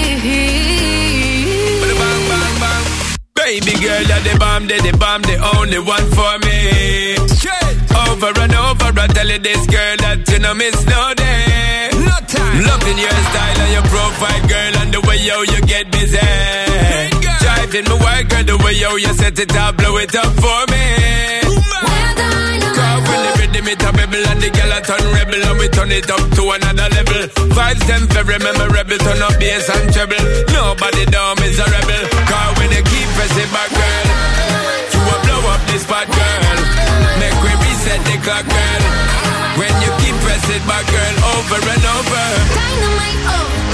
[3.34, 7.16] Baby girl, you're the bomb, the, the bomb, the only one for me.
[7.32, 11.90] Straight over and over, I tell you this girl that you know miss no day.
[11.94, 12.62] No time.
[12.66, 16.18] Loving your style and your profile, girl, and the way yo you get busy.
[17.66, 20.62] Driving my work, girl, the way yo you set it up, blow it up for
[20.70, 20.86] me.
[22.78, 25.66] Cause when the rhythm it a rebel and the girl a turn rebel and we
[25.74, 27.26] turn it up to another level.
[27.58, 30.14] Vibes them very memorable, turn up bass and treble.
[30.54, 32.02] Nobody down is a rebel.
[32.30, 34.06] Cause when you keep pressing back, girl,
[34.94, 36.58] you will blow up this spot, girl.
[37.18, 38.82] Make we reset the clock, girl.
[39.58, 42.26] When you keep pressing back, girl, over and over.
[42.46, 43.65] Dynamite, oh,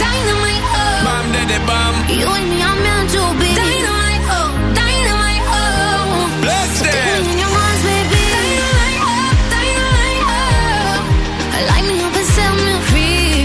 [1.42, 1.96] Bomb bomb.
[2.08, 3.50] You and me are meant to be.
[3.52, 6.30] Dynamite, oh, dynamite, oh.
[6.40, 7.24] Bless So take them.
[7.26, 8.22] in your arms, baby.
[8.30, 11.66] Dynamite, oh, dynamite, oh.
[11.68, 13.42] Light me up and set me free.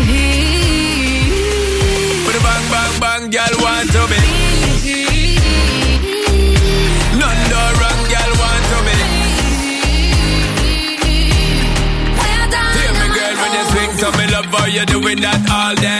[2.25, 4.21] With a bang, bang, bang, girl want to be.
[7.17, 8.97] None no wrong, girl want to be.
[12.77, 15.96] Hear me, girl, when you swing, so me love how you doing that all day.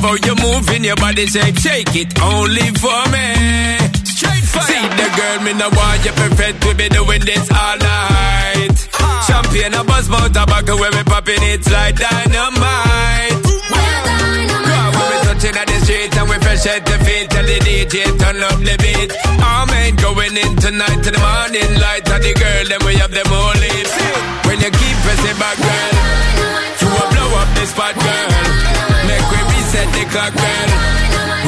[0.00, 3.76] Love how you moving your body shape, shake it only for me.
[4.08, 4.64] Straight fire.
[4.64, 8.76] See the girl, me no want you perfect, we be doing this all night.
[9.28, 13.44] Champagne, a buzz, mouth, tobacco, when we popping it's like dynamite.
[13.44, 17.58] Cause when we touching at the street and we fresh at the feet, tell the
[17.60, 19.12] DJ turn up the beat.
[19.44, 23.12] Our man going in tonight to the morning light, and the girl, then we have
[23.12, 23.88] them all lit.
[24.48, 25.92] When you keep pressing back, girl,
[26.80, 28.59] you will blow up the spot, girl.
[29.80, 30.70] Reset the clock, girl.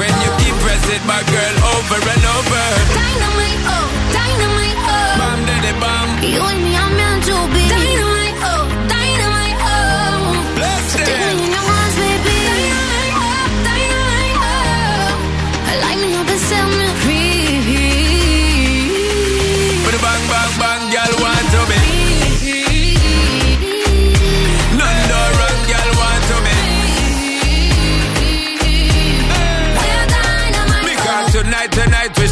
[0.00, 2.64] When you keep pressing back, girl, over and over.
[2.96, 5.20] Dynamite, oh, dynamite, oh.
[5.20, 6.08] Bomb daddy bomb.
[6.24, 7.68] You and me are meant to be.
[7.68, 8.71] Dynamite, oh,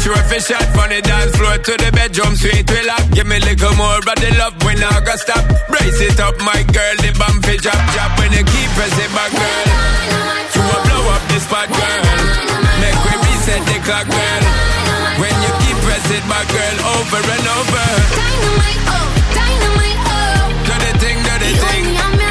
[0.00, 3.04] sure fi shot from the dance floor to the bedroom sweet we lock.
[3.12, 5.44] Give me a little more of the love when I go stop.
[5.68, 9.32] Brace it up, my girl, the bump fi drop, drop when you keep pressing back,
[9.32, 9.66] girl.
[10.54, 12.02] You will blow up the spot, girl.
[12.80, 14.42] Make we reset the clock, girl.
[15.20, 17.86] When you keep pressing back, girl, over and over.
[18.16, 19.06] Dynamite, oh,
[19.36, 20.64] dynamite, oh.
[20.66, 21.84] Do the thing, do the thing.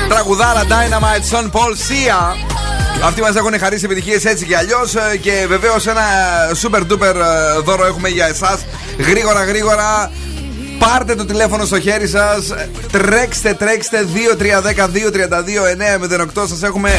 [0.10, 2.59] Τραγουδάρα Dynamite Son Paul Sia.
[3.03, 4.95] Αυτοί μας έχουν χαρίσει επιτυχίες έτσι και αλλιώς.
[5.21, 6.03] Και βεβαίως ένα
[6.63, 8.65] super duper ε, δώρο έχουμε για εσάς.
[8.99, 10.11] Γρήγορα, γρήγορα.
[10.79, 12.55] Πάρτε το τηλέφωνο στο χέρι σας.
[12.93, 14.07] Τρέξτε, τρέξτε.
[16.35, 16.47] 2-3-10-2-32-908.
[16.49, 16.91] Σας έχουμε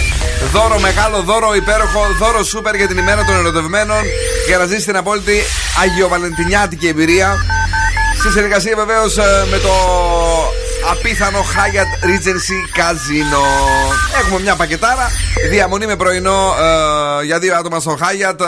[0.51, 4.03] δώρο, μεγάλο δώρο, υπέροχο δώρο super για την ημέρα των ερωτευμένων.
[4.47, 5.39] Για να ζήσετε την απόλυτη
[5.81, 7.35] Αγιοβαλεντινιάτικη εμπειρία.
[8.19, 9.15] Στη συνεργασία βεβαίως
[9.51, 9.73] με το
[10.91, 13.43] απίθανο Hyatt Regency Casino.
[14.21, 15.09] Έχουμε μια πακετάρα.
[15.49, 16.55] Διαμονή με πρωινό
[17.21, 18.39] ε, για δύο άτομα στο Hyatt.
[18.39, 18.45] ε,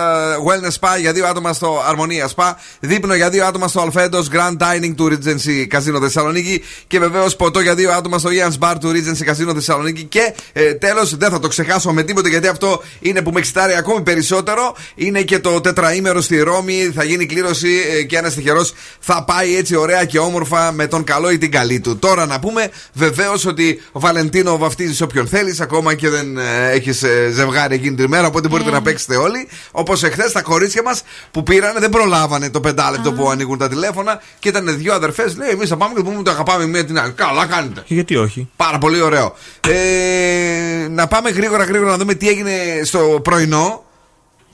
[0.47, 2.51] wellness Spa για δύο άτομα στο Harmonia Spa.
[2.79, 6.63] Δείπνο για δύο άτομα στο Alfedos Grand Dining του Regency Casino Θεσσαλονίκη.
[6.87, 10.03] Και βεβαίως ποτό για δύο άτομα στο Ian's Bar του Regency Casino Θεσσαλονίκη.
[10.03, 13.75] Και ε, τέλος, δεν θα το ξεχάσω με τίποτα γιατί αυτό είναι που με εξητάρει
[13.75, 14.75] ακόμη περισσότερο.
[14.95, 16.91] Είναι και το τετραήμερο στη Ρώμη.
[16.95, 21.03] Θα γίνει κλήρωση ε, και ένας τυχερός θα πάει έτσι ωραία και όμορφα με τον
[21.03, 21.97] καλό ή την καλή του.
[21.97, 27.03] Τώρα να πούμε βεβαίως ότι ο Βαλεντίνο βαφτίζει όποιον θέλεις, ακόμα και δεν ε, έχεις
[27.31, 29.47] ζευγάρι εκείνη την ημέρα, οπότε μπορείτε να παίξετε όλοι.
[29.71, 34.21] Όπως εχθές τα κορίτσια μας που πήραν δεν προλάβανε το πεντάλεπτο που ανοίγουν τα τηλέφωνα
[34.39, 35.37] και ήταν δύο αδερφές.
[35.37, 37.11] Λέει, εμείς θα πάμε και πούμε το αγαπάμε μία την άλλη.
[37.11, 37.83] Καλά κάνετε.
[37.85, 38.49] Και γιατί όχι.
[38.55, 39.35] Πάρα πολύ ωραίο.
[39.67, 42.53] Ε, να πάμε γρήγορα γρήγορα να δούμε τι έγινε
[42.83, 43.82] στο πρωινό.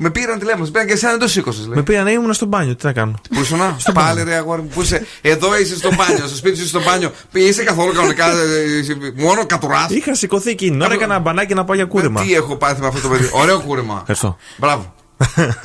[0.02, 1.68] Με πήραν τηλέφωνο, με πήραν και εσένα δεν το σήκωσες.
[1.68, 3.14] Με πήραν, ε, ήμουν στο μπάνιο, τι να κάνω.
[3.30, 5.06] Πού ήσουν, στο πάλι ρε αγόρι μου, πού είσαι.
[5.22, 7.12] Εδώ είσαι στο μπάνιο, στο σπίτι σου στο μπάνιο.
[7.32, 8.84] Είσαι καθόλου κανονικά, ε, ε,
[9.16, 9.90] μόνο κατουράς.
[9.90, 12.22] Είχα σηκωθεί εκείνη, ώρα έκανα μπανάκι να πάω για κούρεμα.
[12.22, 13.98] Τι έχω πάθει με αυτό το παιδί; Ωραίο κούρεμα.
[14.00, 14.38] Ευχαριστώ.
[14.58, 14.94] Μπράβο.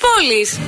[0.00, 0.58] Πόλεις.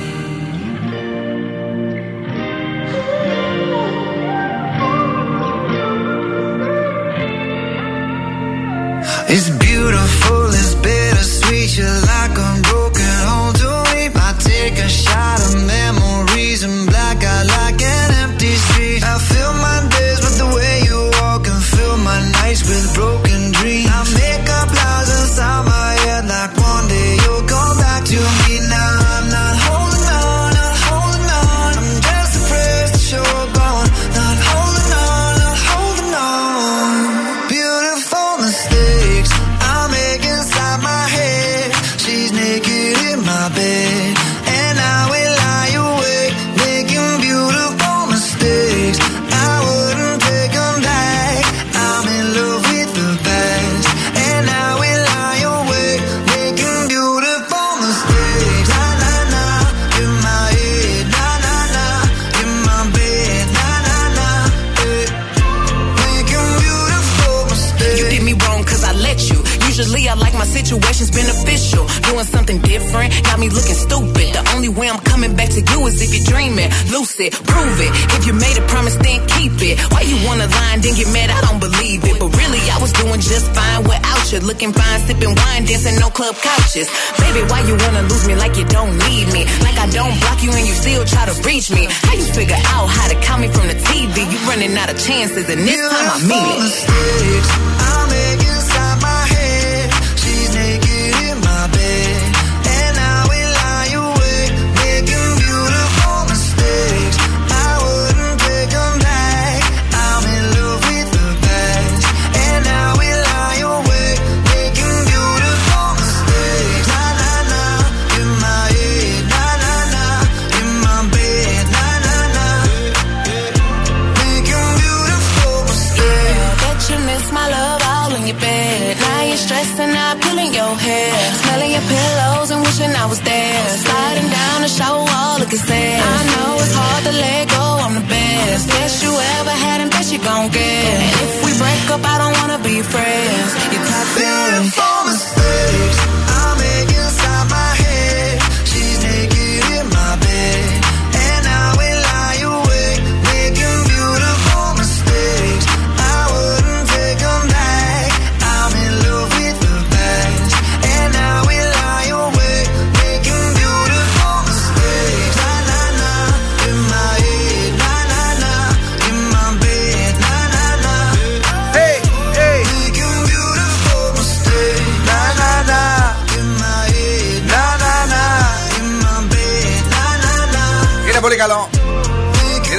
[77.15, 77.31] Dreaming.
[77.31, 77.91] Lucid, prove it.
[78.17, 79.79] If you made a promise, then keep it.
[79.91, 81.29] Why you wanna lie and then get mad?
[81.29, 82.19] I don't believe it.
[82.19, 84.39] But really, I was doing just fine without you.
[84.39, 86.89] Looking fine, sipping wine, dancing on club couches.
[87.19, 89.45] Baby, why you wanna lose me like you don't need me?
[89.61, 91.87] Like I don't block you and you still try to reach me.
[91.89, 94.25] How you figure out how to count me from the TV?
[94.31, 98.12] You running out of chances, and this time I mean it.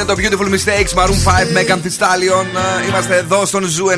[0.05, 2.47] Είναι το Beautiful Mistakes Maroon 5 Megan Thee Stallion.
[2.81, 3.97] Ε, Είμαστε εδώ στον Zoo 90,8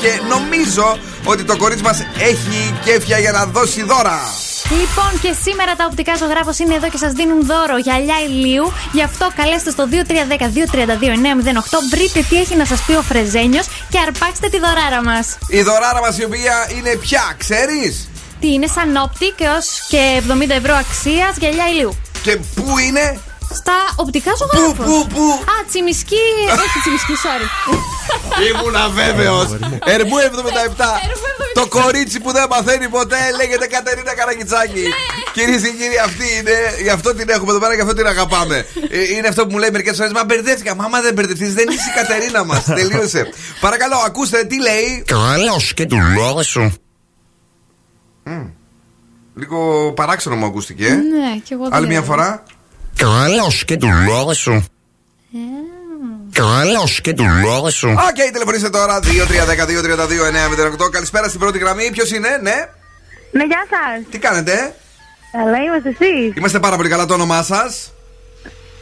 [0.00, 4.20] και νομίζω ότι το κορίτσι μας έχει κέφια για να δώσει δώρα.
[4.70, 8.72] Λοιπόν, και σήμερα τα οπτικά ζωγράφος είναι εδώ και σας δίνουν δώρο γυαλιά ηλίου.
[8.92, 9.94] Γι' αυτό καλέστε στο 2310-232-908.
[11.90, 15.38] Βρείτε τι έχει να σας πει ο Φρεζένιος και αρπάξτε τη δωράρα μας.
[15.48, 18.08] Η δωράρα μας η οποία είναι πια, ξέρεις;
[18.40, 19.58] Τι είναι sun optic έως
[19.88, 21.96] και 70 ευρώ αξίας γυαλιά ηλίου.
[22.22, 23.20] Και πού είναι;
[23.62, 24.86] Στα οπτικά ζωγράφος.
[24.86, 26.24] Πού, πού, πού; Α, τσιμισκή.
[26.64, 27.46] Όχι τσιμισκή, sorry.
[28.48, 29.46] Ήμουνα βέβαιος.
[29.84, 30.84] Ερμού 77.
[31.54, 34.84] Το κορίτσι που δεν μαθαίνει ποτέ λέγεται Κατερίνα Καρακιτσάκη.
[35.32, 36.56] Κυρίες και κύριοι, αυτή είναι.
[36.82, 38.66] Γι' αυτό την έχουμε εδώ πέρα, γι' αυτό την αγαπάμε.
[38.90, 40.12] Ε, Είναι αυτό που μου λέει μερικές φορές.
[40.12, 40.74] Μα μπερδεύτηκα.
[40.74, 42.64] Μα άμα δεν μπερδευτείς, δεν είσαι η Κατερίνα μας.
[42.78, 43.28] Τελείωσε.
[43.60, 45.04] Παρακαλώ, ακούστε τι λέει.
[45.06, 46.72] Καλό και του λόγου σου.
[49.34, 50.86] Λίγο παράξενο μου ακούστηκε.
[50.86, 50.90] ε.
[50.94, 52.06] Ναι, και εγώ δεν Άλλη μια λέω.
[52.08, 52.42] φορά.
[52.96, 54.64] Καλό και του λόγου σου.
[56.32, 57.88] Καλό και του λόγου σου.
[57.88, 58.98] Οκ, τηλεφωνήστε τώρα.
[60.86, 60.90] 2-3-10-2-32-9-08.
[60.90, 61.90] Καλησπέρα στην πρώτη γραμμή.
[61.92, 62.68] Ποιος είναι, ναι;
[63.30, 64.10] Ναι, γεια σας.
[64.10, 64.74] Τι κάνετε,
[65.32, 66.36] Καλά είμαστε εσείς.
[66.36, 67.06] Είμαστε πάρα πολύ καλά.
[67.06, 67.92] Το όνομά σας;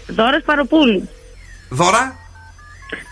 [0.07, 1.09] Δώρα Σπαροπούλου.
[1.69, 2.17] Δώρα;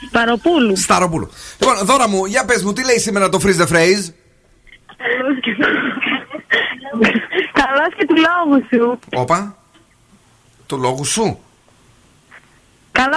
[0.09, 0.77] Σπαροπούλου.
[0.77, 1.31] Σταροπούλου.
[1.59, 4.13] Λοιπόν, δώρα μου, για πες μου, τι λέει σήμερα το freeze the phrase;
[7.53, 8.99] Καλό και του λόγου σου.
[9.15, 9.57] Όπα.
[10.73, 11.39] Του λόγου σου.
[12.93, 13.17] Καλό.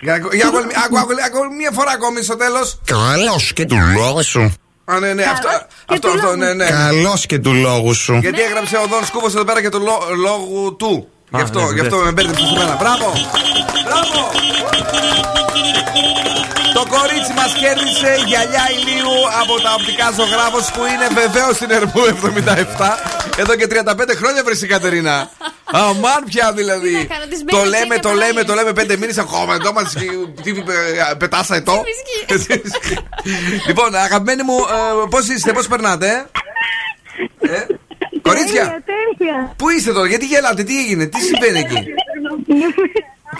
[0.00, 2.78] Για, για ακόμη- άκου- άκου- ακόμη μία φορά ακόμη στο τέλος.
[2.84, 4.52] Καλό και του λόγου σου.
[4.84, 5.48] Α, ναι, ναι, αυτό,
[5.86, 6.66] αυτό, αυτό, ναι, ναι.
[6.66, 8.14] Καλό και του λόγου σου.
[8.14, 11.08] Γιατί έγραψε ο Δόν Σκούβο εδώ πέρα και το λό- λόγου του.
[11.34, 12.04] Γι' αυτό, ναι, γι' αυτό ναι.
[12.04, 12.76] με μπέρδεψε σε μένα.
[12.76, 13.12] Μπράβο!
[13.84, 14.30] Μπράβο!
[16.80, 22.02] Το κορίτσι μας κέρδισε γυαλιά ηλίου από τα οπτικά ζωγράφος που είναι βεβαίως στην Ερμού
[22.04, 22.98] 77.
[23.36, 25.30] Εδώ και 35 χρόνια βρει η Κατερίνα.
[25.64, 26.88] Αμάν πια δηλαδή.
[26.88, 28.26] Τι να κάνω, τις Το μπαίνω λέμε, και το παράλληλα.
[28.26, 29.54] λέμε, το λέμε πέντε μήνες ακόμα.
[29.54, 29.94] Εδώ μας
[31.18, 31.82] πετάσα ετώ.
[33.66, 34.56] Λοιπόν, αγαπημένοι μου,
[35.10, 36.26] πώς είστε, πώς περνάτε,
[37.40, 37.66] ε; Ε;
[38.22, 39.54] Κορίτσια, Τέλεια.
[39.56, 41.84] πού είστε τώρα, γιατί γελάτε, τι έγινε, τι συμβαίνει εκεί;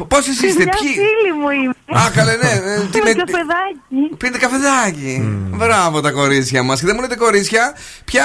[0.08, 0.88] Πώς είστε, Μια ποιοι.
[0.90, 1.98] φίλη μου είμαι.
[2.00, 2.50] Α, καλέ, ναι.
[2.50, 4.16] ε, τι Με με- καφεδάκι.
[4.18, 5.22] Πίνετε καφεδάκι.
[5.54, 6.80] Μπράβο τα κορίτσια μας.
[6.80, 7.74] Και δεν μου λέτε κορίτσια,
[8.04, 8.24] ποια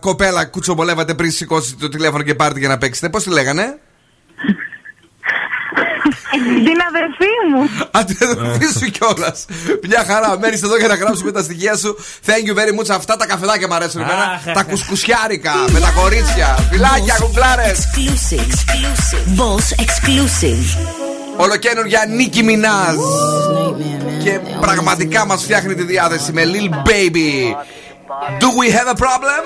[0.00, 3.08] κοπέλα κουτσομπολεύατε πριν σηκώσετε το τηλέφωνο και πάρετε για να παίξετε.
[3.08, 3.78] Πώς τη λέγανε;
[6.66, 7.60] Την αδερφή μου.
[7.90, 9.44] Α, την αδερφή σου κιόλας.
[9.88, 10.38] Μια χαρά.
[10.38, 11.96] Μένεις εδώ για να γράψουμε τα στοιχεία σου.
[12.26, 12.90] Thank you very much.
[12.90, 14.22] Αυτά τα καφεδάκια μου αρέσουν εμένα.
[14.22, 16.58] Αχ, Τα αχ, κουσκουσιάρικα με τα κορίτσια.
[16.70, 17.78] Φιλάκια, κουκλάρες.
[17.78, 18.52] Exclusive.
[19.38, 20.66] Boss exclusive.
[21.36, 22.96] Ολοκένουργια Νίκη Μινάζ.
[24.24, 27.54] Και πραγματικά μας φτιάχνει τη διάθεση με Lil Baby.
[28.40, 29.42] Do we have a problem?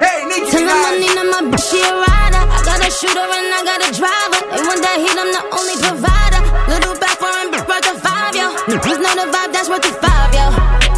[0.00, 2.42] Hey, Nicki Tell 'em I need my bitch, she a rider.
[2.56, 4.40] I got a shooter and I got a driver.
[4.52, 6.40] They want that heat, I'm the only provider.
[6.70, 8.46] Little back for him, worth the five, yo.
[8.70, 10.46] Niggas know the vibe, that's worth the five, yo.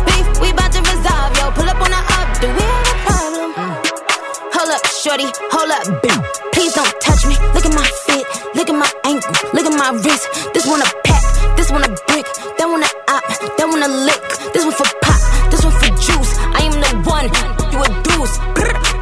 [0.07, 1.45] Beef, we bout to resolve, yo.
[1.57, 3.51] Pull up on the up, do we have a problem?
[4.55, 6.19] Hold up, shorty, hold up, boo.
[6.55, 7.35] Please don't touch me.
[7.55, 8.25] Look at my fit,
[8.55, 10.25] look at my ankle, look at my wrist.
[10.53, 11.25] This one a pack,
[11.57, 12.27] this one a brick,
[12.59, 13.25] that one a op,
[13.57, 14.23] that one a lick.
[14.53, 15.10] This one for pop,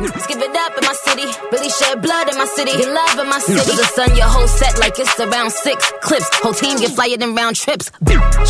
[0.00, 1.26] Just give it up in my city.
[1.50, 2.70] Really shed blood in my city.
[2.70, 3.58] Get love in my city.
[3.58, 6.28] the sun, your whole set like it's around six clips.
[6.34, 7.90] Whole team get flyer than round trips.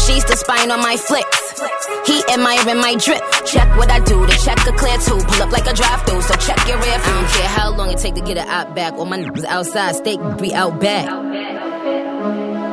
[0.04, 1.60] She's the spine on my flicks.
[2.06, 3.22] He admiring my drip.
[3.46, 4.26] Check what I do.
[4.26, 5.16] to check a clear too.
[5.24, 6.20] Pull up like a drive through.
[6.22, 7.12] So check your rear view.
[7.12, 8.92] I don't care how long it take to get it out back.
[8.94, 9.96] All my niggas outside.
[9.96, 11.06] Steak be out back.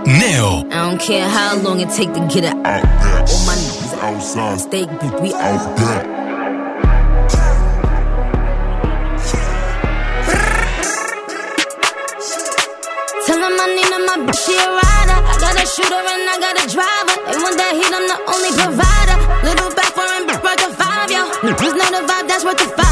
[0.06, 0.68] Now.
[0.70, 3.30] I don't care how long it take to get it out back.
[3.30, 4.60] All my niggas outside.
[4.60, 4.90] Steak
[5.22, 6.14] be out back.
[14.34, 15.18] She a rider.
[15.22, 17.16] I got a shooter and I got a driver.
[17.30, 19.18] They want that heat, I'm the only provider.
[19.46, 21.30] Little back for him, worth the five, yo.
[21.46, 22.85] Niggas know the vibe, that's worth the five,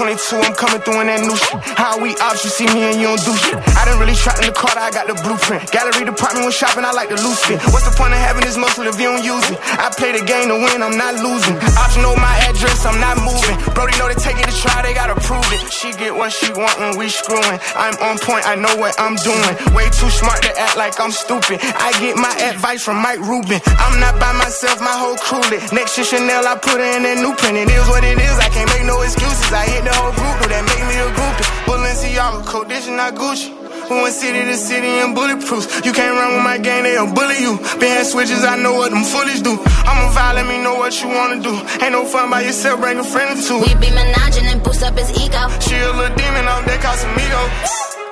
[0.00, 1.60] 22, I'm coming through in that new shit.
[1.76, 3.60] How we ops, you see me and you don't do shit.
[3.76, 5.68] I done really shot in the car, I got the blueprint.
[5.76, 7.60] Gallery department when shopping, I like the loose fit.
[7.68, 9.60] What's the point of having this muscle if you don't use it?
[9.76, 11.52] I play the game to win, I'm not losing.
[11.76, 13.60] Ops know my address, I'm not moving.
[13.76, 15.68] Brody know they take it to try, they gotta prove it.
[15.68, 17.60] She get what she want when we screwing.
[17.76, 19.52] I'm on point, I know what I'm doing.
[19.76, 21.60] Way too smart to act like I'm stupid.
[21.76, 23.60] I get my advice from Mike Rubin.
[23.76, 25.60] I'm not by myself, my whole crew lit.
[25.76, 27.60] Next to Chanel, I put her in a new print.
[27.60, 29.52] It is what it is, I can't make no excuses.
[29.52, 31.46] I hit the whole group, do that make me a groupie.
[31.66, 33.56] Balenciaga, Codition, not Gucci.
[33.90, 35.84] We went city to city in bulletproofs.
[35.84, 37.58] You can't run with my gang, they'll bully you.
[37.82, 39.58] Been had switches, I know what them foolish do.
[39.82, 41.50] I'ma vibe, let me know what you wanna do.
[41.82, 43.58] Ain't no fun by yourself, bring a friend or two.
[43.58, 45.42] We be menaging and boost up his ego.
[45.58, 47.42] She a little demon on that Casamigo.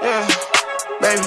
[0.03, 0.27] Yeah,
[0.99, 1.23] baby.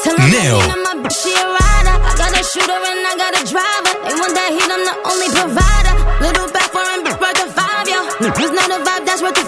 [0.00, 0.56] Tell him Neo.
[0.56, 1.96] I need him, my bitch, she a rider.
[2.08, 3.92] I got a shooter and I got a driver.
[4.00, 5.94] They want that heat, I'm the only provider.
[6.24, 8.00] Little back for him, worth the five, yo.
[8.24, 9.44] Niggas know the vibe, that's worth the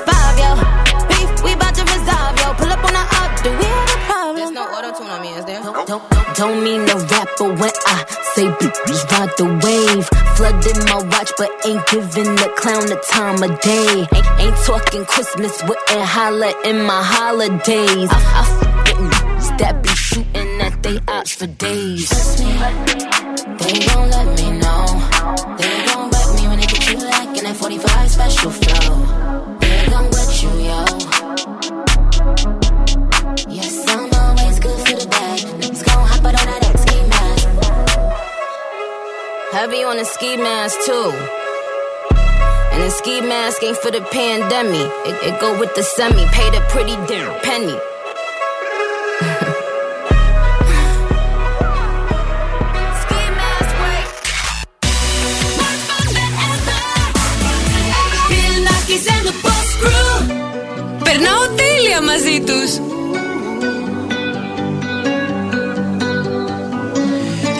[5.84, 6.02] Don't,
[6.36, 11.30] don't, mean to rap, but when I say bitches ride the wave, flooding my watch,
[11.36, 14.06] but ain't giving the clown the time of day.
[14.14, 18.08] Ain't, ain't talking Christmas, wouldn't holla in my holidays.
[18.10, 18.44] I, I
[18.88, 22.08] f***ing that be shooting at they ops for days.
[22.38, 24.45] They gon' let me
[39.55, 41.11] Heavy on the ski mask too.
[42.73, 44.89] And the ski mask ain't for the pandemic.
[45.05, 46.25] It, it go with the semi.
[46.37, 47.77] Paid a pretty damn penny.
[61.03, 62.94] Περνάω τέλεια μαζί τους.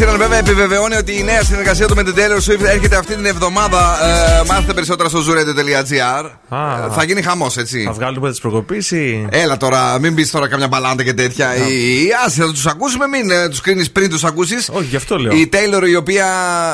[0.00, 0.18] hicieron
[0.50, 2.64] Habits, ο Ed Sheeran βέβαια επιβεβαιώνει ότι η νέα συνεργασία του με την Taylor Swift
[2.64, 3.98] έρχεται αυτή την εβδομάδα.
[4.40, 6.24] Ε, μάθετε περισσότερα στο zuradio.gr.
[6.24, 7.82] Ε, θα γίνει χαμός, έτσι.
[7.82, 9.26] Θα βγάλουμε τις προκοπή ή.
[9.30, 11.56] Έλα τώρα, μην πει τώρα καμιά μπαλάντα και τέτοια.
[11.56, 14.68] Η, άσε, θα τους ακούσουμε, μην ε, τους κρίνεις πριν τους ακούσεις.
[14.72, 15.32] Όχι, γι' αυτό λέω.
[15.32, 16.26] Η Taylor η οποία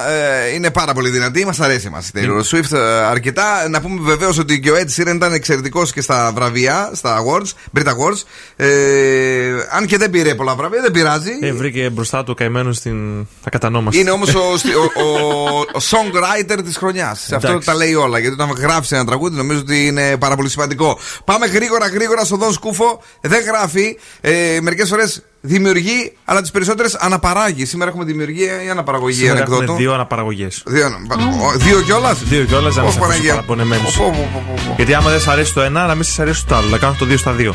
[0.08, 3.68] ε, είναι πάρα πολύ δυνατή, μας αρέσει μα η Taylor Swift ε, αρκετά.
[3.68, 7.78] Να πούμε βεβαίως ότι και ο Ed Sheeran ήταν εξαιρετικός και στα βραβεία, στα Awards,
[7.78, 8.22] Brit Awards.
[8.56, 8.66] Ε,
[9.70, 11.30] αν και δεν πήρε πολλά βραβεία, δεν πειράζει.
[11.40, 13.26] Ε, βρήκε μπροστά του καημένο στην
[13.66, 14.00] ακατανόμαστη.
[14.00, 17.20] Είναι όμως ο, στι- ο, ο, ο songwriter της χρονιάς.
[17.20, 17.66] Σε αυτό Εντάξει.
[17.68, 18.18] τα λέει όλα.
[18.18, 20.98] Γιατί όταν γράφεις ένα τραγούδι, νομίζω ότι είναι πάρα πολύ σημαντικό.
[21.24, 23.02] Πάμε γρήγορα, γρήγορα στο Δον Σκούφο.
[23.20, 23.98] Δεν γράφει.
[24.20, 27.64] Ε, Μερικές φορές δημιουργεί, αλλά τις περισσότερες αναπαράγει.
[27.64, 29.62] Σήμερα έχουμε δημιουργία ή αναπαραγωγή Σήμερα ανεκδότου.
[29.62, 30.62] έχουμε δύο αναπαραγωγές.
[30.66, 30.98] Δύο, ανα-
[31.46, 33.30] ο- δύο κιόλας; Δύο κιόλας να Ω, μην σα Παναγία.
[33.34, 33.96] παραπονεμένους.
[33.96, 34.72] Πω, πω, πω, πω, πω.
[34.76, 36.68] Γιατί άμα δεν σα αρέσει το ένα, να μην σας αρέσει το άλλο.
[36.68, 37.54] Να κάνω το δύο στα δύο.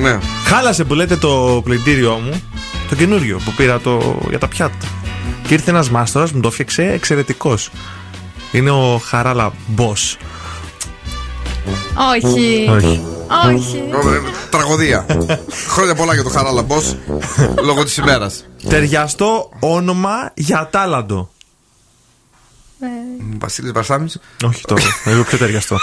[0.00, 0.18] Ναι.
[0.44, 2.42] Χάλασε που λέτε το πλυντήριό μου,
[2.88, 4.76] το καινούριο που πήρα το, για τα πιάτα.
[5.46, 7.70] Και ήρθε ένας μάστορας, μου το έφτιαξε εξαιρετικός.
[8.52, 10.16] Είναι ο Χαράλα Boss.
[12.14, 12.68] Όχι.
[12.70, 13.02] Όχι.
[13.46, 13.76] Όχι.
[13.76, 15.06] Ε, Τραγωδία.
[15.68, 16.96] Χρόνια πολλά για το Χαράλα Boss
[17.64, 18.46] λόγω της ημέρας.
[18.68, 21.30] Ταιριαστό όνομα για τάλαντο.
[23.38, 24.08] Βασίλης Βαρσάμι.
[24.44, 24.76] Όχι το.
[25.04, 25.76] Εγώ πιο ταιριαστό.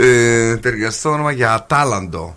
[0.00, 2.36] Ε, ταιριαστό όνομα για Ατάλαντο.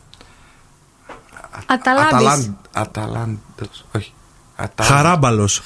[1.66, 2.12] Αταλάντης.
[2.16, 3.86] Αταλάν- Αταλάντος.
[3.96, 4.14] Όχι.
[4.56, 4.96] Ατάλαντο.
[4.96, 5.62] Χαράμπαλος.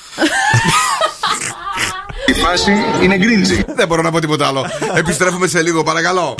[2.25, 2.71] Η φάση
[3.01, 3.65] είναι γκριντζι.
[3.75, 4.65] Δεν μπορώ να πω τίποτα άλλο.
[4.95, 6.35] Επιστρέφουμε σε λίγο, παρακαλώ.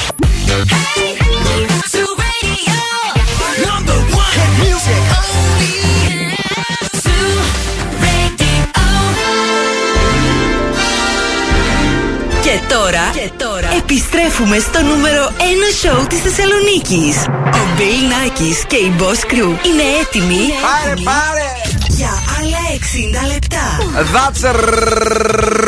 [12.42, 15.42] Και τώρα, και τώρα επιστρέφουμε στο νούμερο 1
[15.82, 17.26] σοου της Θεσσαλονίκης.
[17.54, 21.49] Ο Μπέιλ Νάκης και η Boss Crew είναι έτοιμοι; Πάρε, πάρε!
[22.98, 23.66] Για άλλα 60 λεπτά.
[24.14, 24.44] That's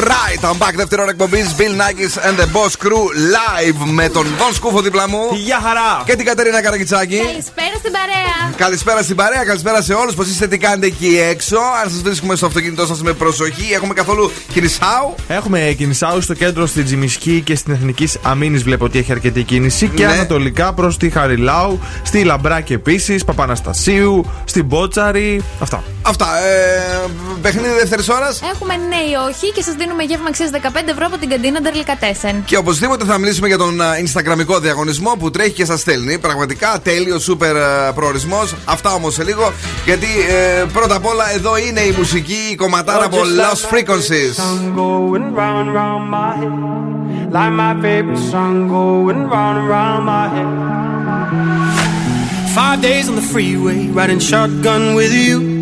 [0.07, 0.41] right.
[0.49, 0.73] I'm back.
[0.75, 3.03] Δεύτερο εκπομπής Bill Nackis and the Boss Crew
[3.35, 5.19] live με τον Δον Σκούφο δίπλα μου.
[5.33, 6.03] Γεια χαρά!
[6.05, 7.17] Και την Κατερίνα Καραγκιτσάκη.
[7.17, 8.53] Καλησπέρα στην παρέα.
[8.57, 10.13] Καλησπέρα στην παρέα, καλησπέρα σε όλους.
[10.15, 11.57] Πώς είστε, τι κάνετε εκεί έξω.
[11.83, 15.15] Αν σας βρίσκουμε στο αυτοκίνητό σας με προσοχή, έχουμε καθόλου κινησάου.
[15.27, 18.63] Έχουμε κινησάου στο κέντρο στη Τζιμισκή και στην Εθνική Αμήνης.
[18.63, 19.87] Βλέπω ότι έχει αρκετή κίνηση.
[19.87, 20.11] Και Ναι.
[20.13, 25.41] ανατολικά προς τη Χαριλάου, στη Λαμπράκη επίσης, Παπαναστασίου, στην Μπότσαρη.
[25.59, 25.83] Αυτά.
[26.01, 26.27] Αυτά.
[26.45, 27.09] Ε,
[27.41, 28.41] παιχνίδι δεύτερης ώρας.
[28.53, 32.43] Έχουμε ναι ή όχι και σας δίνουμε γεύμα αξίας 15 ευρώ από την καντίνα Ντερλικατέσεν.
[32.45, 36.17] Και οπωσδήποτε θα μιλήσουμε για τον α, Instagramικό διαγωνισμό που τρέχει και σας στέλνει.
[36.19, 37.55] Πραγματικά τέλειο, σούπερ
[37.93, 38.55] προορισμός.
[38.65, 39.53] Αυτά όμως σε λίγο.
[39.85, 44.33] Γιατί ε, πρώτα απ' όλα εδώ είναι η μουσική η κομματάρα από Lost Frequencies.
[44.35, 46.71] Sun going round and round my head.
[47.37, 50.49] Like my favorite song going round and round my head.
[52.57, 55.60] Five days on the freeway, riding shotgun with you.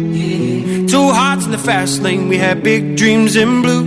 [0.89, 3.83] Two hearts in the fast lane, we had big dreams in blue.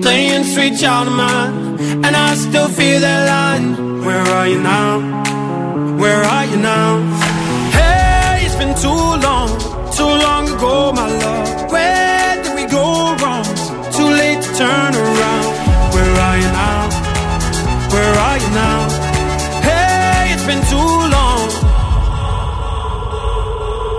[0.00, 4.04] Playing sweet child of mine, and I still feel that line.
[4.06, 5.00] Where are you now?
[6.00, 7.02] Where are you now?
[7.72, 9.50] Hey, it's been too long,
[9.92, 11.70] too long ago, my love.
[11.72, 13.44] Where did we go wrong?
[13.92, 15.52] Too late to turn around.
[15.92, 16.88] Where are you now?
[17.92, 19.07] Where are you now?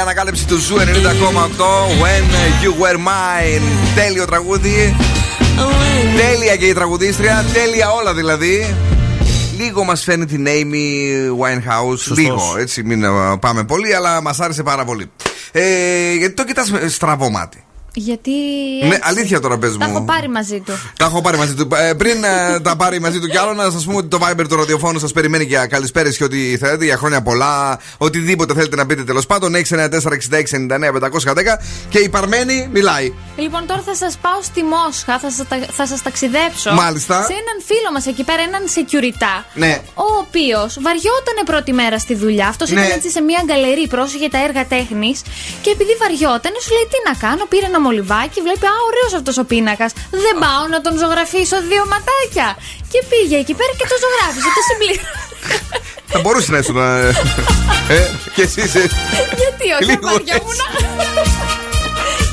[0.00, 0.82] ανακάλυψη του Zoo 90,8.
[2.02, 2.24] When
[2.62, 3.62] you were mine.
[3.94, 4.96] Τέλειο τραγούδι.
[6.16, 7.44] Τέλεια και η τραγουδίστρια.
[7.52, 8.74] Τέλεια όλα δηλαδή.
[9.56, 10.84] Λίγο μας φαίνει την Amy
[11.40, 12.16] Winehouse.
[12.16, 13.08] Λίγο, έτσι, μην ε,
[13.40, 15.10] πάμε πολύ, αλλά μας άρεσε πάρα πολύ.
[15.52, 17.64] Ε, γιατί το κοιτάς με στραβό μάτι.
[18.00, 18.30] Γιατί.
[18.82, 19.00] Ναι, έτσι.
[19.02, 19.96] αλήθεια τώρα πες Τα μου.
[19.96, 20.72] έχω πάρει μαζί του.
[20.96, 21.68] Τα έχω πάρει μαζί του.
[21.88, 24.44] Ε, πριν ε, τα πάρει μαζί του κι άλλο, να σας πούμε ότι το Viber
[24.48, 27.78] του ραδιοφώνου σας περιμένει για καλησπέρες και ό,τι θέλετε, για χρόνια πολλά.
[27.98, 29.54] Οτιδήποτε θέλετε να πείτε τέλος πάντων.
[29.54, 33.12] 694-6699-510 και η Παρμένη μιλάει.
[33.36, 36.72] Λοιπόν, τώρα θα σας πάω στη Μόσχα, θα σας θα σας ταξιδέψω.
[36.72, 37.14] Μάλιστα.
[37.22, 39.44] Σε έναν φίλο μας εκεί πέρα, έναν security.
[39.54, 39.80] Ναι.
[39.94, 42.46] Ο οποίος βαριότανε πρώτη μέρα στη δουλειά.
[42.48, 42.80] Αυτός Ναι.
[42.80, 45.20] ήταν έτσι σε μια γκαλερί, πρόσεχε τα έργα τέχνης.
[45.62, 47.44] Και επειδή βαριότανε, σου λέει τι να κάνω.
[47.52, 49.90] Πήρε ένα μολυβάκι, βλέπει, Α, ωραίος αυτός ο πίνακας.
[50.24, 52.48] Δεν πάω να τον ζωγραφίσω δύο ματάκια.
[52.92, 54.48] Και πήγε εκεί πέρα και το ζωγράφισε.
[54.56, 55.12] Το συμπλήρωσε.
[56.12, 56.76] Θα μπορούσε να ήσουν.
[56.78, 57.08] Ε,
[57.96, 58.00] ε,
[58.34, 58.82] και εσύ είσαι.
[59.40, 60.58] Γιατί όχι, Λίγο βαριόμουν.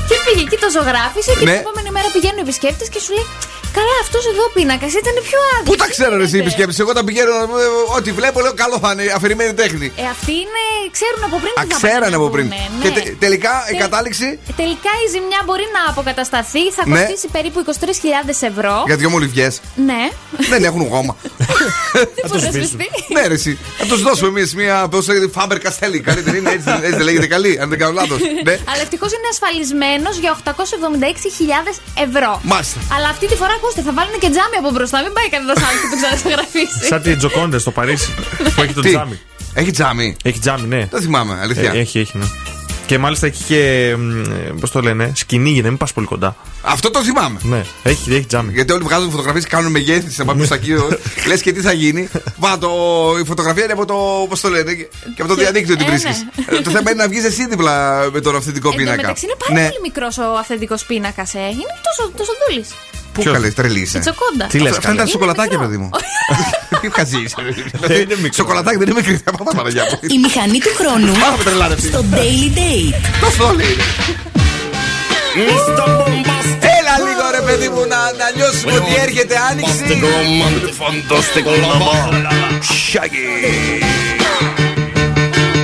[0.10, 1.52] Και πήγε εκεί, το ζωγράφισε και Ναι.
[1.54, 3.28] την επόμενη μέρα πηγαίνουν οι επισκέπτες και σου λέει
[3.80, 5.68] Καλά, αυτός εδώ πίνακας ήταν πιο άδειο.
[5.70, 6.76] Πού τα ξέρω ρε, εσύ οι επισκέπτε.
[6.84, 7.34] Εγώ τα πηγαίνω.
[7.64, 9.04] ε, Ό,τι βλέπω, λέω καλό θα είναι.
[9.18, 9.88] Αφηρημένη τέχνη.
[10.04, 10.62] Ε, αυτοί είναι,
[10.98, 12.46] ξέρουν από πριν Α, τι θα ξέρανε πάνε να από πριν.
[12.50, 12.96] πούνε, Και ναι.
[12.96, 14.28] τε- τελικά η Τε- κατάληξη;
[14.62, 16.64] Τελικά η ζημιά μπορεί να αποκατασταθεί.
[16.78, 16.92] Θα Ναι.
[17.00, 18.76] κοστίσει περίπου 23.000 ευρώ.
[18.90, 19.50] Για δυο μολυβιέ.
[19.90, 20.02] Ναι.
[20.52, 21.14] Δεν έχουν γόμα.
[22.18, 22.88] Δεν μπορείς να σβηστεί.
[23.16, 23.52] ναι, ρε, εσύ.
[23.80, 24.76] Θα τους δώσουμε εμείς μια.
[24.92, 26.00] Πώς λέγεται, Φάμπερ Καστέλη.
[26.08, 28.20] Καλή δεν είναι, έτσι, έτσι δεν λέγεται καλή, αν δεν κάνω λάθος.
[28.48, 28.56] Ναι.
[28.72, 32.32] Αλλά ευτυχώς είναι ασφαλισμένος για 876.000 ευρώ.
[32.44, 32.80] Μάλιστα.
[32.96, 35.02] Αλλά αυτή τη φορά ακούστε, θα βάλουν και τζάμι από μπροστά.
[35.02, 36.80] Μην πάει κανένας άλλο και το ξανασυγγραφίσει.
[36.90, 38.10] Σαν τη Τζοκόντε στο Παρίσι
[38.56, 39.20] που έχει το Τι; τζάμι.
[39.54, 40.88] Έχει τζάμι; Έχει τζάμι, ναι.
[40.92, 41.72] Δεν θυμάμαι, αλήθεια.
[41.74, 42.26] Ε, έχει, έχει, ναι.
[42.86, 43.96] Και μάλιστα έχει και.
[44.60, 46.36] Πώς το λένε, σκηνή για να μην πας πολύ κοντά.
[46.62, 47.40] Αυτό το θυμάμαι.
[47.44, 48.52] Ναι, έχει, έχει τζάμι.
[48.54, 50.90] Γιατί όλοι βγάζουν φωτογραφίες και κάνουν μεγέθη σε πάνω στα κύριο.
[51.28, 52.10] Λες και τι θα γίνει.
[52.38, 52.70] Βά το.
[53.22, 53.96] Η φωτογραφία είναι από το.
[54.30, 54.74] Πώς το λένε.
[54.74, 54.88] Και
[55.18, 56.26] από το Και- διαδίκτυο την ε, βρίσκεις.
[56.52, 56.60] ναι.
[56.62, 59.02] Το θέμα είναι να βγεις εσύ δίπλα με τον αυθεντικό Εν τω πίνακα.
[59.02, 59.68] μεταξύ είναι πάρα Ναι.
[59.68, 61.40] πολύ μικρός ο αυθεντικός πίνακας, ε.
[61.40, 62.66] Είναι τόσο, τόσο δούλη.
[63.24, 63.98] Πού καλές, τρελής είσαι.
[63.98, 64.46] Η τσοκόντα.
[64.46, 65.66] Τι λες, αυτά Είναι ήταν σοκολατάκια, μικρό.
[65.68, 65.90] παιδί μου.
[66.82, 67.36] Τι χαζί είσαι.
[68.34, 69.18] Σοκολατάκι δεν είναι μικρή.
[69.26, 70.00] Θα πάω Παναγιά μου.
[70.16, 71.88] Η μηχανή του χρόνου Πάρα με τρελάνευση.
[71.88, 72.96] στο Daily Date.
[73.22, 73.84] Τόσο όλοι είναι.
[76.78, 79.84] Έλα λίγο ρε παιδί μου να, να νιώσουμε ότι έρχεται άνοιξη.
[82.92, 83.28] Shaggy.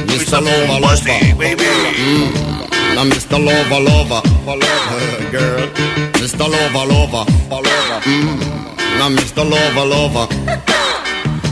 [0.07, 0.39] Mr.
[0.45, 2.52] Lover, lover.
[2.95, 3.37] Now, Mr.
[3.43, 4.21] Lover, lover.
[5.31, 5.67] Girl.
[6.21, 6.45] Mr.
[6.47, 7.25] Lover, lover.
[8.05, 8.39] Mm.
[8.99, 9.43] Now, Mr.
[9.49, 10.27] Lover, lover.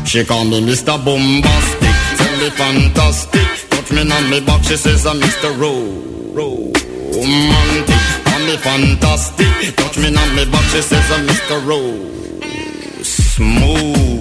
[0.06, 0.98] She call me Mr.
[1.04, 1.96] Bombastic.
[2.18, 3.48] Tell me fantastic.
[3.70, 4.64] Touch me on me back.
[4.64, 5.50] She says I'm Mr.
[5.60, 5.98] Ro-
[6.36, 8.02] Romantic.
[8.26, 9.76] Call me fantastic.
[9.76, 10.64] Touch me on me back.
[10.72, 11.66] She says I'm Mr.
[11.66, 12.10] Ro-
[13.04, 14.21] Smooth.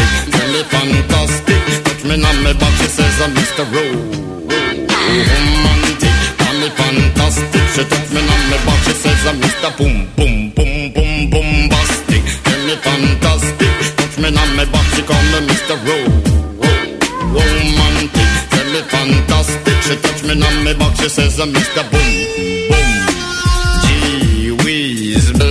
[0.49, 1.83] Me fantastic.
[1.85, 3.63] Touch me on my back, she says I'm Mr.
[3.71, 4.01] Ro-
[5.29, 6.17] Romantic.
[6.37, 7.61] Tell me fantastic.
[7.73, 9.69] She touch me on my back, she says I'm Mr.
[9.77, 12.23] Boom, boom, boom, boom, bombastic.
[12.43, 13.71] Tell me fantastic.
[13.97, 15.75] Touch me on my back, she call me Mr.
[15.87, 16.11] Ro-
[16.61, 16.91] Ro-
[17.37, 18.29] Romantic.
[18.51, 19.77] Tell me fantastic.
[19.85, 21.83] She touch me on my back, she says I'm Mr.
[21.91, 22.11] Boom,
[22.69, 23.00] boom.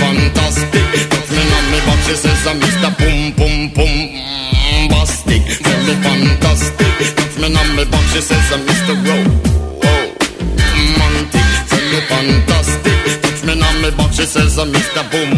[0.00, 0.86] fantastic.
[1.12, 2.90] Touch me on me back, she says, uh, Mr.
[2.98, 3.94] Boom, boom, boom,
[4.92, 5.42] bastic.
[5.64, 6.96] Tell me fantastic.
[7.18, 8.94] Touch me on me back, she says, uh, Mr.
[10.60, 12.98] Romantic, tell me fantastic.
[13.22, 15.02] Touch me on me back, she says, uh, Mr.
[15.12, 15.32] Boom,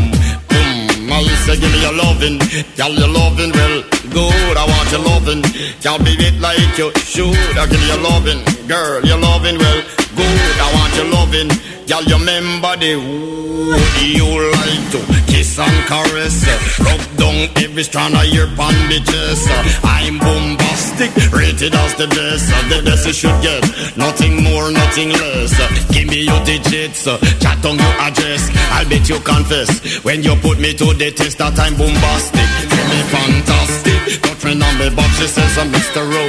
[0.48, 1.10] boom.
[1.12, 1.14] I
[1.44, 2.38] say, give me your loving,
[2.78, 3.76] girl, your loving, well,
[4.16, 4.56] good.
[4.56, 5.42] I want your loving,
[5.84, 7.36] girl, be it like you should.
[7.58, 9.80] I give you your loving, girl, your loving, well,
[10.16, 10.56] good.
[10.56, 11.50] I want your loving,
[11.86, 15.00] girl, you remember the wood you like to
[15.30, 16.44] kiss and caress.
[16.78, 19.46] Rub down every strand of your bandages.
[19.82, 22.50] I'm bombastic, rated as the best.
[22.68, 23.64] The best you should get,
[23.96, 25.52] nothing more, nothing less.
[25.92, 28.50] Give me your digits, chat on your address.
[28.72, 32.48] I'll bet you confess when you put me to the test that I'm bombastic.
[32.70, 34.00] Tell me fantastic.
[34.42, 36.02] Friend on me box, she says I'm Mr.
[36.02, 36.24] Ro,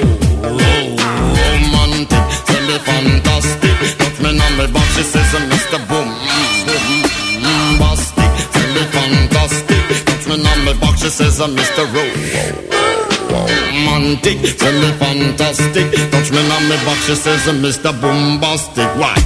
[0.45, 0.73] Ro,
[1.34, 2.23] romantic.
[2.45, 3.73] Tell me fantastic.
[4.57, 5.80] Me box, she says uh, I'm Mr.
[5.89, 6.09] Boom,
[7.41, 8.31] bombastic.
[8.53, 10.05] Tell me fantastic.
[10.05, 11.84] Got friend on me box, she says I'm Mr.
[11.89, 12.03] Ro,
[13.34, 14.38] romantic.
[14.57, 15.89] Tell me fantastic.
[16.11, 17.99] Touch me on me box, she says uh, I'm Mr.
[17.99, 18.89] Bombastic.
[19.01, 19.17] Why?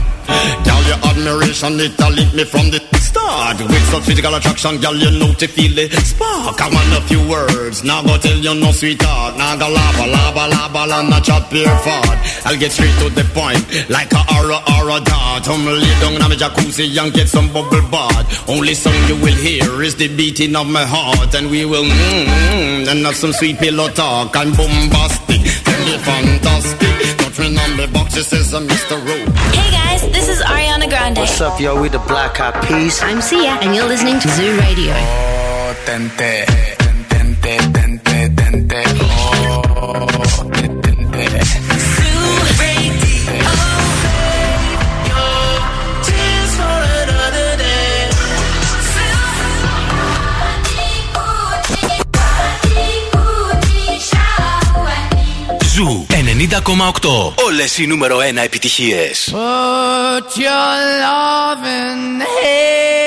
[0.63, 2.79] Girl, your admiration, it lit me from the
[3.17, 3.57] start.
[3.61, 6.61] With such physical attraction, girl, you know to feel the spark.
[6.61, 9.37] I want a few words, now go tell you no sweetheart.
[9.37, 12.17] Now go lava, lava, lava, and not chat pure fart.
[12.45, 15.47] I'll get straight to the point, like a aura, aura dart.
[15.47, 18.49] I'm lay down in my jacuzzi and get some bubble bath.
[18.49, 21.33] Only song you will hear is the beating of my heart.
[21.35, 24.35] And we will, mmm, and have some sweet pillow talk.
[24.35, 27.16] I'm bombastic, tell me fantastic.
[27.37, 28.97] Touch on the box, it says I'm Mr.
[28.97, 29.31] Rowe.
[29.51, 31.19] Hey guys, this is Ariana Grande.
[31.19, 31.79] What's up, yo?
[31.79, 32.99] We the Black Eyed Peas.
[33.03, 34.93] I'm Sia, and you're listening to Zoo Radio.
[34.95, 36.76] Oh, tente, tente,
[55.77, 57.33] Ζου 90,8.
[57.45, 59.29] Όλες οι νούμερο 1 επιτυχίες.
[59.31, 63.06] Put your loving hand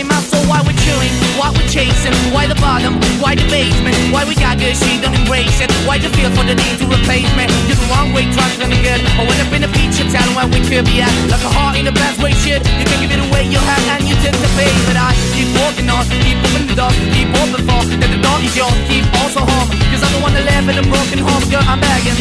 [0.00, 4.56] Why we're chewing, why we're chasing, why the bottom, why the basement, why we got
[4.56, 5.68] good, she don't embrace it.
[5.84, 7.44] Why the feel for the need to replace me?
[7.68, 9.00] You're the wrong way, trying to good.
[9.20, 11.12] I went up in a feature town where we could be at.
[11.28, 12.64] Like a heart in the best way, shit.
[12.80, 14.72] You can give it away, you have, and you take the pay.
[14.88, 18.38] But I keep walking on, keep opening the door, keep open for that the door
[18.40, 19.68] is yours, keep also home.
[19.92, 22.16] Cause I'm the one that live in a broken home, girl, I'm begging.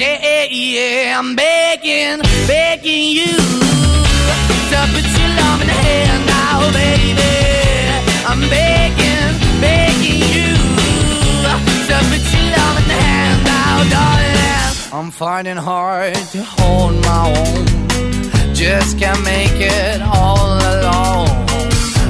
[0.00, 3.60] Yeah, yeah, I'm begging, begging you
[4.70, 6.29] to put your love in the hand
[6.60, 7.34] now, baby.
[8.30, 10.52] I'm begging, begging you
[11.88, 14.92] to put your love in the darling.
[14.92, 17.64] I'm finding hard to hold my own.
[18.54, 21.28] Just can't make it all alone.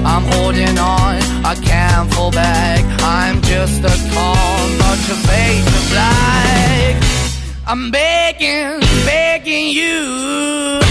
[0.05, 2.83] I'm holding on, I can't fall back.
[3.03, 6.97] I'm just a call, not your face of black.
[7.67, 10.90] I'm begging, begging you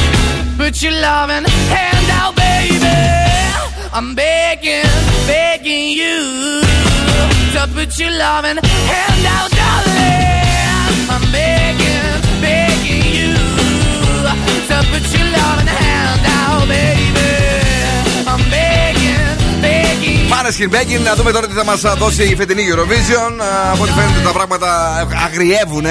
[0.70, 2.98] put your loving hand out, baby.
[3.98, 4.86] I'm begging,
[5.26, 6.18] begging you
[7.54, 8.60] to put your loving
[8.92, 11.10] hand out, darling.
[11.14, 12.14] I'm begging,
[12.46, 13.34] begging you
[14.70, 17.32] to put your loving hand out, baby.
[18.32, 20.28] I'm begging, begging.
[20.30, 23.32] Μάνεσχιν Μπέγκιν, να δούμε τώρα τι θα μα δώσει η φετινή Eurovision.
[23.42, 24.70] Α, Από ό,τι φαίνεται τα πράγματα
[25.26, 25.86] αγριεύουν.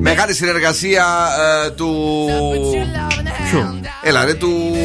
[0.00, 1.04] Μεγάλη συνεργασία
[1.66, 1.90] ε, του.
[3.52, 4.76] Ποιο; Έλα ρε, του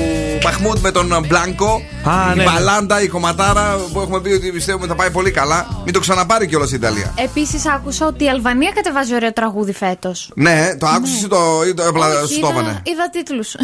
[0.43, 1.81] Μαχμούντ με τον Μπλάνκο.
[2.03, 2.43] Α, η ναι, ναι.
[2.43, 5.67] Μπαλάντα, η κομματάρα που έχουμε πει ότι πιστεύουμε θα πάει πολύ καλά.
[5.83, 7.13] Μην το ξαναπάρει κιόλας η Ιταλία.
[7.15, 10.31] Επίσης, άκουσα ότι η Αλβανία κατεβάζει ωραίο τραγούδι φέτος.
[10.35, 13.55] Ναι, το άκουσες ή το, ή το απλά σου το έβανε; είδα τίτλους.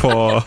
[0.00, 0.44] Πω.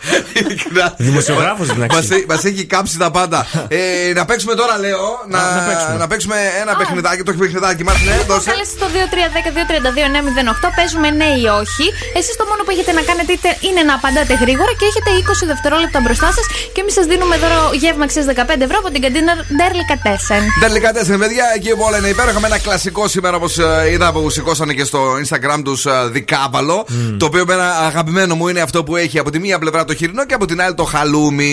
[0.96, 2.24] Δημοσιογράφος, εντάξει.
[2.28, 3.46] Μας έχει κάψει τα πάντα.
[3.68, 5.04] Ε, να παίξουμε τώρα, λέω.
[5.28, 5.96] Να, να παίξουμε.
[5.98, 7.22] να παίξουμε ένα παιχνιδάκι.
[7.22, 8.50] Το παιχνιδάκι μας, ναι, δώσε.
[8.50, 10.68] Κάλεσε στο 2310-232-908.
[10.76, 11.86] Παίζουμε ναι ή όχι.
[12.18, 15.46] Εσείς το μόνο που έχετε να κάνετε είτε είναι να απαντάτε γρήγορα και έχετε 20
[15.52, 16.46] δευτερόλεπτα μπροστά σας.
[16.74, 20.42] Και εμείς σας δίνουμε δώρο γεύμα αξία 15 ευρώ από την καντίνα Ντέρλικα Τέσεν.
[20.60, 22.40] Τελικά τέσσερα παιδιά, εκεί που όλα είναι υπέροχα.
[22.40, 23.54] Με ένα κλασικό σήμερα, όπως
[23.92, 26.86] είδα που σηκώσανε και στο Instagram τους Δικάβαλο.
[27.18, 29.94] Το οποίο με ένα αγαπημένο μου είναι αυτό που έχει από τη μία πλευρά το
[29.94, 31.52] χοιρινό και από την άλλη το χαλούμι.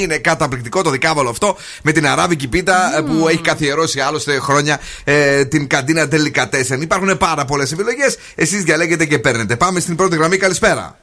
[0.00, 4.80] Είναι καταπληκτικό το Δικάβαλο αυτό με την αράβικη πίτα ε, που έχει καθιερώσει άλλωστε χρόνια
[5.04, 6.82] ε, την καντίνα Τελικά τέσσερα.
[6.82, 8.16] Υπάρχουν πάρα πολλές επιλογές.
[8.34, 9.56] Εσείς διαλέγετε και παίρνετε.
[9.56, 10.36] Πάμε στην πρώτη γραμμή.
[10.36, 10.96] Καλησπέρα.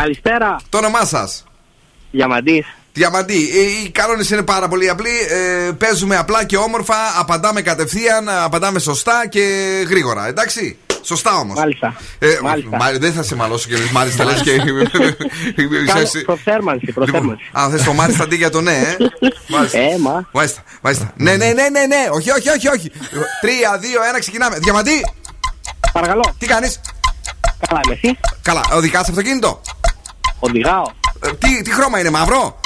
[0.00, 0.56] Καλησπέρα.
[0.68, 1.44] Το όνομά σας;
[2.10, 2.66] Διαμαντής.
[2.92, 3.50] Διαμαντή.
[3.58, 5.10] Ε, Οι κανόνες είναι πάρα πολύ απλοί.
[5.30, 6.94] Ε, παίζουμε απλά και όμορφα.
[7.18, 8.28] Απαντάμε κατευθείαν.
[8.28, 9.40] Απαντάμε σωστά και
[9.88, 10.26] γρήγορα.
[10.26, 11.58] Εντάξει; Σωστά όμως.
[11.58, 11.96] Μάλιστα.
[12.18, 12.76] Ε, Μάλιστα.
[12.76, 14.56] μα- δεν θα σε μαλώσω και μάλιστα λες και.
[15.86, 17.42] Κάνω Προθέρμανση, προθέρμανση.
[17.52, 18.96] Αν θες το μάλιστα αντί για το ναι, ε;
[19.54, 19.78] Μάλιστα.
[19.78, 20.28] Ε, μα.
[20.32, 20.62] Μάλιστα.
[20.82, 21.12] μάλιστα.
[21.16, 22.08] Ναι, ναι, ναι, ναι, ναι.
[22.10, 22.90] Όχι, όχι, όχι, όχι.
[23.40, 24.58] Τρία, δύο, ένα, ξεκινάμε.
[24.58, 25.00] Διαμαντή.
[25.92, 26.34] Παρακαλώ.
[26.38, 26.80] Τι κάνεις;
[27.68, 28.18] Καλά, είμαι εσύ.
[28.42, 28.60] Καλά.
[28.72, 29.60] Οδηγά αυτοκίνητο;
[30.38, 30.84] Οδηγάω.
[31.20, 32.60] Ε, τι, τι χρώμα είναι, μαύρο;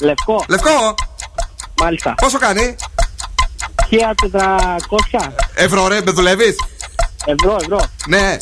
[0.00, 0.44] Λευκό.
[0.48, 0.94] Λευκό;
[1.80, 2.14] Μάλιστα.
[2.14, 2.76] Πόσο κάνει;
[3.90, 5.32] 1400.
[5.54, 6.56] Ευρώ, ρε, με δουλεύεις;
[7.24, 7.80] Ευρώ, ευρώ.
[8.06, 8.36] Ναι.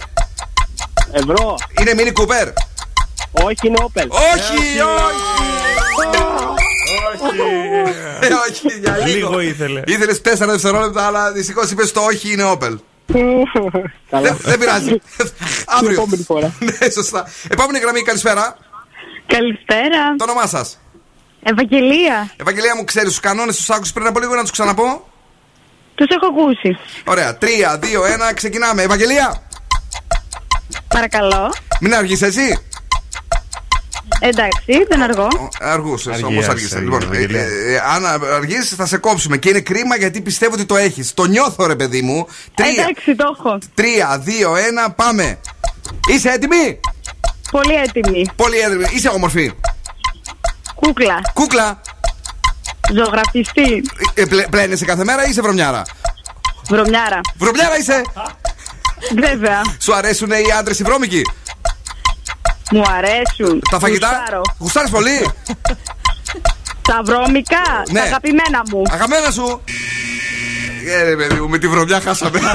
[1.12, 1.54] Ευρώ.
[1.80, 2.52] Είναι Mini Cooper;
[3.32, 4.08] Όχι, είναι Opel.
[4.08, 5.38] Όχι, όχι.
[8.20, 9.28] Ε, όχι, για λίγο.
[9.28, 9.82] Λίγο ήθελε.
[9.86, 12.76] Ήθελες 4 δευτερόλεπτα, αλλά δυστυχώς είπες το όχι είναι Opel.
[14.10, 14.22] Καλά.
[14.28, 15.00] Δεν- Δεν πειράζει.
[15.76, 15.90] Αύριο.
[15.92, 16.52] επόμενη φορά.
[16.58, 17.28] Ναι, σωστά.
[17.48, 18.56] Επόμενη γραμμή, καλησπέρα.
[19.26, 20.16] Καλησπέρα.
[20.16, 20.78] Το όνομά σας;
[21.42, 22.30] Ευαγγελία.
[22.36, 25.08] Ευαγγελία μου, ξέρεις τους κανόνες, τους άκουσες πριν από λίγο να τους ξαναπώ;
[25.94, 26.78] Τους έχω ακούσει.
[27.04, 27.38] Ωραία.
[27.38, 28.82] 3, 2, 1, ξεκινάμε.
[28.82, 29.42] Ευαγγελία,
[30.88, 31.54] Παρακαλώ.
[31.80, 32.58] μην αργείς εσύ.
[34.20, 35.28] Εντάξει, δεν αργώ.
[35.60, 36.76] Αργούσε, Αργίας, όμως αργήσε.
[36.76, 37.40] αργία, Λοιπόν, ε, Ευαγγελία.
[37.40, 39.36] ε, ε, αν αργήσεις, θα σε κόψουμε.
[39.36, 41.14] Και είναι κρίμα γιατί πιστεύω ότι το έχεις.
[41.14, 42.26] Το νιώθω, ρε παιδί μου.
[42.54, 43.58] Τρία, Εντάξει, το έχω.
[43.74, 45.38] 3, 2, 1, πάμε.
[46.08, 46.80] Είσαι έτοιμη;
[47.50, 48.26] Πολύ έτοιμη.
[48.36, 48.84] Πολύ έτοιμη.
[48.92, 49.52] Είσαι όμορφη;
[50.74, 51.20] Κούκλα.
[51.34, 51.80] Κούκλα.
[52.94, 53.82] Ζωγραφιστή.
[54.14, 55.82] Ε, πλε, πλένεσαι κάθε μέρα ή είσαι βρωμιάρα;
[56.68, 57.20] Βρωμιάρα.
[57.38, 58.02] Βρωμιάρα είσαι.
[59.20, 59.60] Βέβαια.
[59.80, 61.22] Σου αρέσουν οι άντρες οι βρώμικοι;
[62.70, 63.62] Μου αρέσουν.
[63.70, 64.08] Τα φαγητά.
[64.08, 64.42] Γουστάρω.
[64.58, 65.30] Γουστάρεις πολύ;
[66.82, 67.62] Τα βρώμικα.
[67.90, 68.00] Ναι.
[68.00, 68.82] Τα αγαπημένα μου.
[68.90, 69.62] Αγαπημένα σου.
[70.86, 72.38] Ε, ρε παιδί μου, με τη βρωμιά χάσαμε.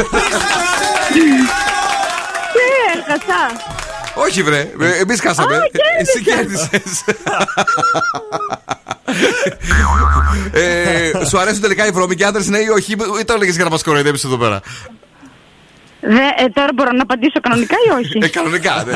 [1.13, 2.61] Τι
[2.93, 3.73] έχασα.
[4.15, 4.71] Όχι, βρε.
[4.99, 5.55] Εμείς χάσαμε.
[5.55, 5.59] Α,
[5.99, 7.03] Εσύ κέρδισες.
[10.51, 13.69] ε, σου αρέσουν τελικά οι βρώμικοι άντρες, ναι ή όχι, ή το έλεγες για να
[13.69, 14.61] μας κοροϊδέψεις εδώ πέρα;
[16.07, 18.91] Δε, ε, τώρα μπορώ να απαντήσω κανονικά ή όχι; Ε, κανονικά, ναι.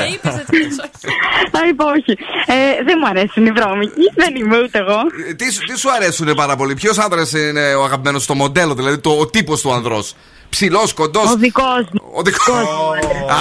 [1.52, 2.18] Θα είπα όχι.
[2.45, 3.94] Ε, δεν μου αρέσουν οι βρώμικοι.
[4.15, 4.99] Δεν είμαι ούτε εγώ.
[5.30, 8.73] Ε, Τι, σου- τι σου αρέσουν πάρα πολύ, Ποιος άντρα είναι ο αγαπημένος στο μοντέλο,
[8.73, 10.15] δηλαδή το, ο τύπος του ανδρός;
[10.49, 12.02] Ψηλός, κοντός; Ο δικός μου.
[12.14, 12.68] Ο δικός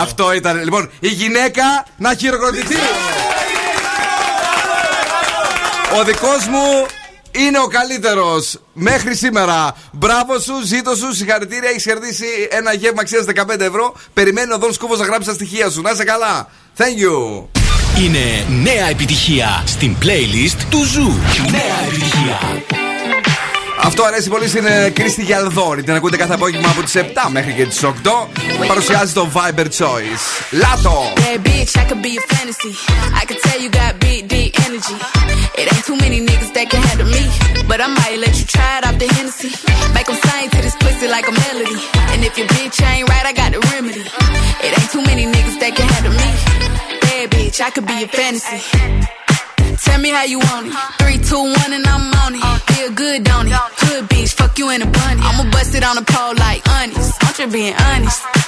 [0.02, 0.62] Αυτό ήταν.
[0.64, 1.62] Λοιπόν, η γυναίκα
[1.96, 2.76] να χειροκροτηθεί.
[6.00, 6.86] Ο δικός μου
[7.30, 9.74] είναι ο καλύτερος μέχρι σήμερα.
[9.92, 11.68] Μπράβο σου, ζήτω σου, συγχαρητήρια.
[11.68, 13.94] Έχεις κερδίσει ένα γεύμα αξίας 15 ευρώ.
[14.12, 15.80] Περιμένει ο Δόν Σκούβο να γράψει τα στοιχεία σου.
[15.80, 16.48] Να είσαι καλά.
[16.76, 17.46] Thank you.
[18.04, 21.12] Είναι νέα επιτυχία στην playlist του Zoo.
[21.50, 22.38] Νέα επιτυχία.
[23.80, 25.82] Αυτό αρέσει πολύ στην ε, Χριστίνα Γιαλδόρη.
[25.82, 27.00] Την ακούτε κάθε απόγευμα από τις 7
[27.30, 27.88] μέχρι και τις 8.
[28.66, 30.24] Παρουσιάζει το Viber Choice.
[30.50, 31.12] Latto!
[31.14, 32.72] Bad bitch, I could be a fantasy.
[33.20, 34.96] I could tell you got big dick energy.
[35.60, 36.20] It ain't too many
[36.58, 37.22] that can handle me.
[37.70, 39.54] But I might let you try it off the Hennessy.
[39.94, 41.78] Make them sing to this pussy like a melody.
[42.10, 44.02] And if your bitch ain't right, I got the remedy.
[44.02, 46.28] It ain't too many niggas that can handle me.
[46.98, 48.58] Bad bitch, I could be a fantasy.
[49.86, 50.74] Tell me how you want it.
[50.98, 52.42] Three, two, one, and I'm on it.
[52.74, 53.54] Feel good, don't it?
[53.54, 55.22] Hood bitch, fuck you in a bunny.
[55.22, 57.22] I'ma bust it on the pole like honest.
[57.22, 58.47] I'm just being honest.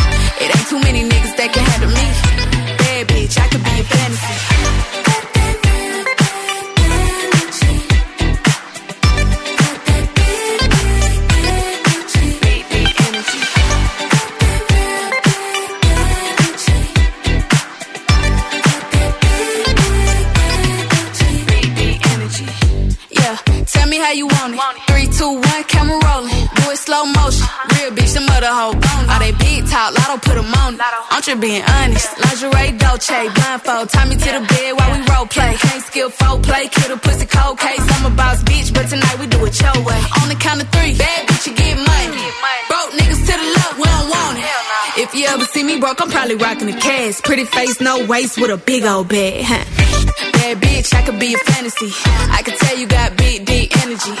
[30.11, 30.81] Lotto put 'em on it.
[31.11, 32.07] I'm just being honest.
[32.17, 33.89] Lingerie, Dolce, blindfold.
[33.89, 35.55] Tie me to the bed while we role play.
[35.57, 37.81] Can't skill folk play, kill the pussy cold case.
[37.95, 40.01] I'm a boss bitch, but tonight we do it your way.
[40.21, 42.25] On the count of three, bad bitch, you get money.
[42.69, 44.45] Broke niggas to the left, we don't want it.
[45.03, 47.21] If you ever see me broke, I'm probably rocking a cash.
[47.21, 49.43] Pretty face, no waist, with a big old bag.
[49.43, 49.63] Huh?
[50.33, 51.91] Bad bitch, I could be a fantasy.
[52.37, 54.15] I could tell you got big, deep energy.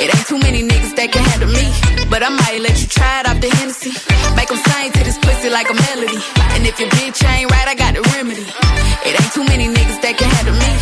[0.00, 1.66] It ain't too many niggas that can handle me.
[2.08, 3.92] But I might let you try it off the Hennessy.
[4.36, 4.95] Make them sing
[5.50, 6.18] like a melody.
[6.54, 8.46] And if your bitch ain't right, I got the remedy.
[9.06, 10.72] It ain't too many niggas that can handle me.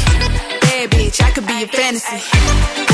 [0.61, 2.94] Bad bitch, I could be a fantasy.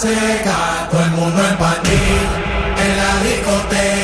[0.00, 1.90] Seca, todo el mundo en patí,
[2.82, 3.99] en la discoteca.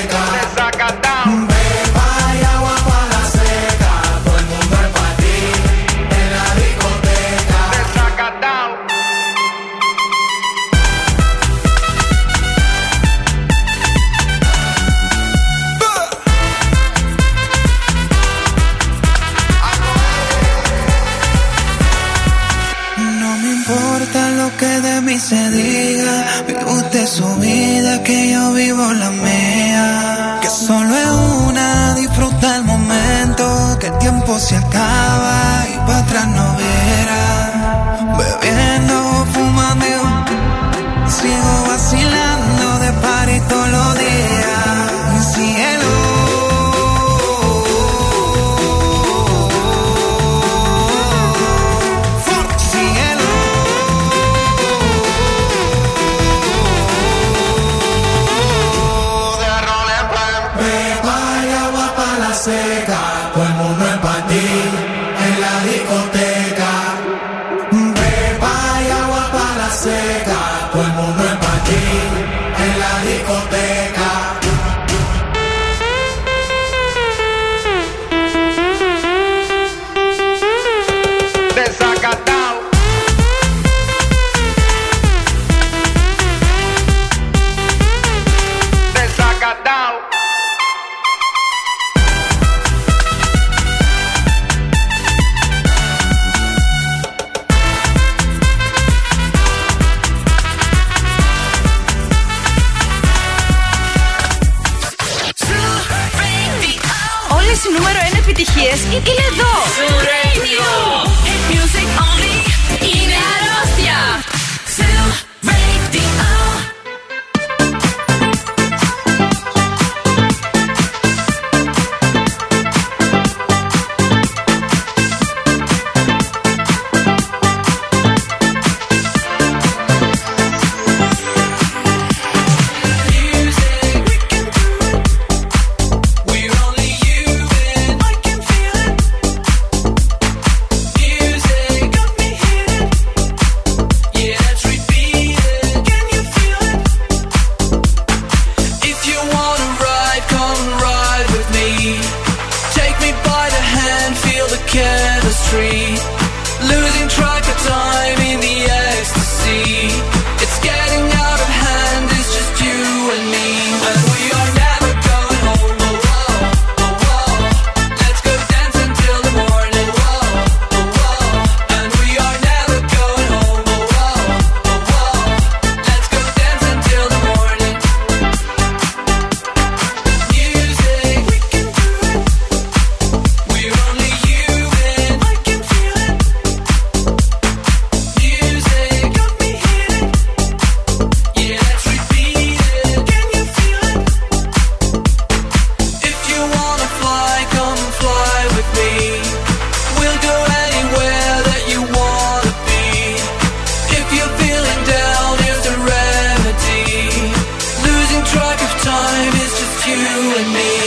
[210.39, 210.86] And me.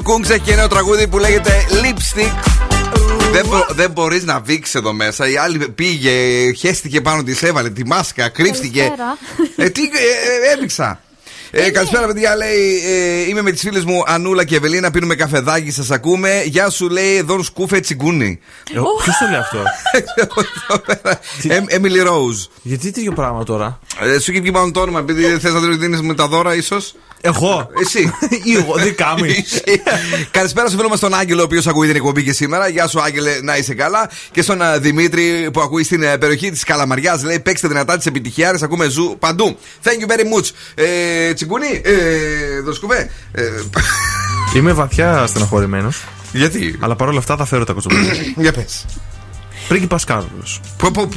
[0.00, 2.32] Ο Κούγκ, έχει ένα τραγούδι που λέγεται Lipstick.
[3.32, 5.28] Δεν, μπο, δεν μπορείς να βήξεις εδώ μέσα.
[5.28, 6.10] Η άλλη πήγε,
[6.52, 8.80] χέστηκε πάνω της, έβαλε τη μάσκα, κρύφτηκε.
[8.80, 9.18] Καλησπέρα.
[9.56, 11.00] ε, τι, ε, ε, έδειξα.
[11.50, 12.36] Ε, καλησπέρα, παιδιά.
[12.36, 14.90] Λέει, ε, είμαι με τις φίλες μου Ανούλα και Ευελίνα.
[14.90, 16.42] Πίνουμε καφεδάκι, σας ακούμε.
[16.46, 18.40] Γεια σου, λέει, εδώ σκούφε τσιγκούνι.
[18.64, 19.62] Ποιος το λέει αυτό;
[21.76, 22.44] Έμιλι Ρόουζ.
[22.62, 25.76] Γιατί τέτοιο πράγμα τώρα; Ε, σου έχει βγει πάνω το όνομα, επειδή θες να το
[25.76, 28.12] δίνεις με τα δώρα, ίσως; Εγώ; Εσύ.
[28.44, 29.24] Ή εγώ, δικά μου.
[29.24, 29.82] Εσύ.
[30.30, 32.68] Καλησπέρα στο φίλο μας τον Άγγελο, ο οποίος ακούει την εκπομπή και σήμερα.
[32.68, 34.10] Γεια σου, Άγγελε, να είσαι καλά.
[34.30, 37.22] Και στον α, Δημήτρη που ακούει στην ε, περιοχή της Καλαμαριάς.
[37.22, 38.62] Λέει: Παίξτε δυνατά τις επιτυχιάρες.
[38.62, 39.56] Ακούμε ζου παντού.
[39.84, 40.50] Thank you very much.
[40.74, 43.10] Ε, τσιγκούνι, ε, δοσκουβέ.
[43.32, 43.42] Ε,
[44.56, 46.04] Είμαι βαθιά στενοχωρημένος.
[46.32, 48.12] γιατί; Αλλά παρόλα αυτά θα φέρω τα κοτσομπολιά.
[48.36, 48.84] Για πες.
[49.70, 50.44] Πρίγκιπας Κάρολο.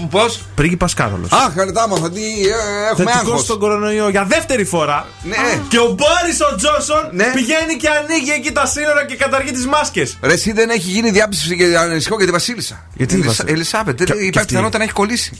[0.10, 1.28] Πώς; Πρίγκιπας Κάρολο.
[1.30, 3.42] Αχ, χαριτά μα, τι ε, έχουμε Θετικός άγχος.
[3.44, 5.08] στον κορονοϊό για δεύτερη φορά.
[5.24, 5.36] Ναι.
[5.68, 7.32] Και ο Μπόρις ο Τζόνσον Ναι.
[7.34, 10.18] πηγαίνει και ανοίγει εκεί τα σύνορα και καταργεί τις μάσκες.
[10.22, 12.86] Ρε, εσύ δεν έχει γίνει διάψευση και ανησυχώ για τη Βασίλισσα.
[12.94, 14.48] Γιατί η Ελισά- Βασίλισσα; Ελισάβετ, δεν- Και- και υπάρχει αυτή.
[14.50, 15.40] πιθανότητα να έχει κολλήσει.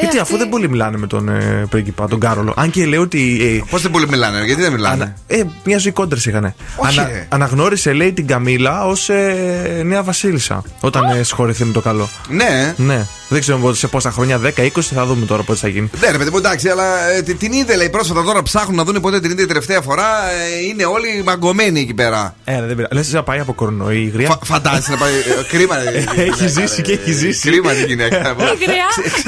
[0.00, 2.54] Γιατί ε, αφού δεν πολύ μιλάνε με τον ε, πρίγκιπα, τον Κάρολο.
[2.56, 3.40] Αν και λέει ότι.
[3.60, 6.54] Ε, Πώς δεν πολύ μιλάνε, γιατί δεν μιλάνε; ανα- ε, μια ζωή κόντρες είχαν.
[6.76, 7.26] Όχι, ρε.
[7.30, 10.62] αναγνώρισε, λέει, την Καμίλα ως ε, νέα Βασίλισσα.
[10.80, 12.08] Όταν ε, συγχωρεθεί με το καλό.
[12.28, 13.06] Ναι, Ναι.
[13.28, 15.90] Δεν ξέρω σε πόσα χρόνια, 10-20 θα δούμε τώρα πώ θα γίνει.
[16.00, 18.84] Ναι, ρε παιδί μου, εντάξει, αλλά ε, την- την είδε λέει πρόσφατα τώρα ψάχνουν να
[18.84, 20.06] δουν πότε την είδε η τελευταία φορά.
[20.30, 22.34] ε, είναι όλοι μαγκωμένοι εκεί πέρα.
[22.44, 22.94] Ε, δεν πειράζει.
[22.94, 25.12] Λες να πάει από κορονοϊ η γριά; Φαντάζεσαι να πάει.
[25.12, 25.76] ε, Κρίμα.
[25.76, 26.82] ρε, η Έχει γυναίκα, ζήσει ρε.
[26.82, 27.50] και έχει ζήσει.
[27.50, 28.16] Κρίμα την γυναίκα.
[28.16, 28.86] γριά;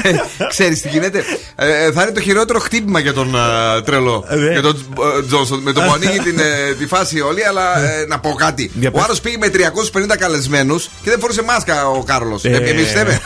[0.49, 1.23] Ξέρεις τι γίνεται.
[1.55, 4.25] Ε, θα είναι το χειρότερο χτύπημα για τον ε, τρελό.
[4.37, 4.51] Ναι.
[4.51, 4.85] Για τον
[5.19, 5.59] ε, Τζόνσον.
[5.61, 8.71] Με το που ανοίγει την, ε, τη φάση όλη, αλλά ε, να πω κάτι.
[8.73, 9.03] Για Ο πες.
[9.03, 12.39] άλλος πήγε με 350 καλεσμένους και δεν φορούσε μάσκα ο Κάρλο.
[12.43, 12.55] Ε.
[12.55, 13.21] Εμείς θέμε.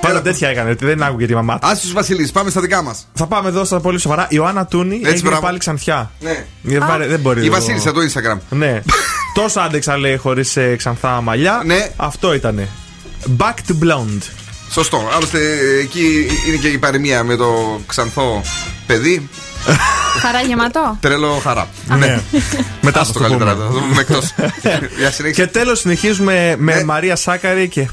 [0.00, 0.70] Πάντα τέτοια έκανε.
[0.70, 1.66] ότι Δεν άκουγε τη μαμά του.
[1.66, 3.06] Α τους Βασιλείς, πάμε στα δικά μας.
[3.14, 4.22] Θα πάμε εδώ στα πολύ σοβαρά.
[4.22, 5.42] Η Ιωάννα Τούνη Έτσι, έγινε μπράβο.
[5.46, 6.10] πάλι ξανθιά.
[6.20, 6.44] Ναι.
[6.74, 7.40] Ε, βάρε- Δεν μπορεί.
[7.42, 7.54] Η εδώ.
[7.54, 8.38] Βασίλισσα το Instagram.
[8.50, 8.80] Ναι.
[9.34, 11.62] Τόσο άντεξα λέει χωρίς ξανθά μαλλιά.
[11.64, 11.88] Ναι.
[11.96, 12.68] Αυτό ήτανε.
[13.38, 14.22] Back to blonde.
[14.70, 15.08] Σωστό.
[15.16, 15.38] Άλλωστε
[15.82, 18.42] εκεί είναι και η παροιμία με το ξανθό
[18.86, 19.28] παιδί.
[20.20, 20.96] Χαρά γεματό.
[21.00, 21.68] Τρελό χαρά.
[21.98, 22.20] Ναι.
[22.80, 23.54] Μετά Άστο θα το καλύτερα.
[23.54, 23.66] πούμε.
[23.66, 24.34] Θα το πούμε εκτός.
[24.98, 25.44] Για συνέχεια.
[25.44, 26.84] Και τέλος συνεχίζουμε με Ναι.
[26.84, 27.88] Μαρία Σάκαρη και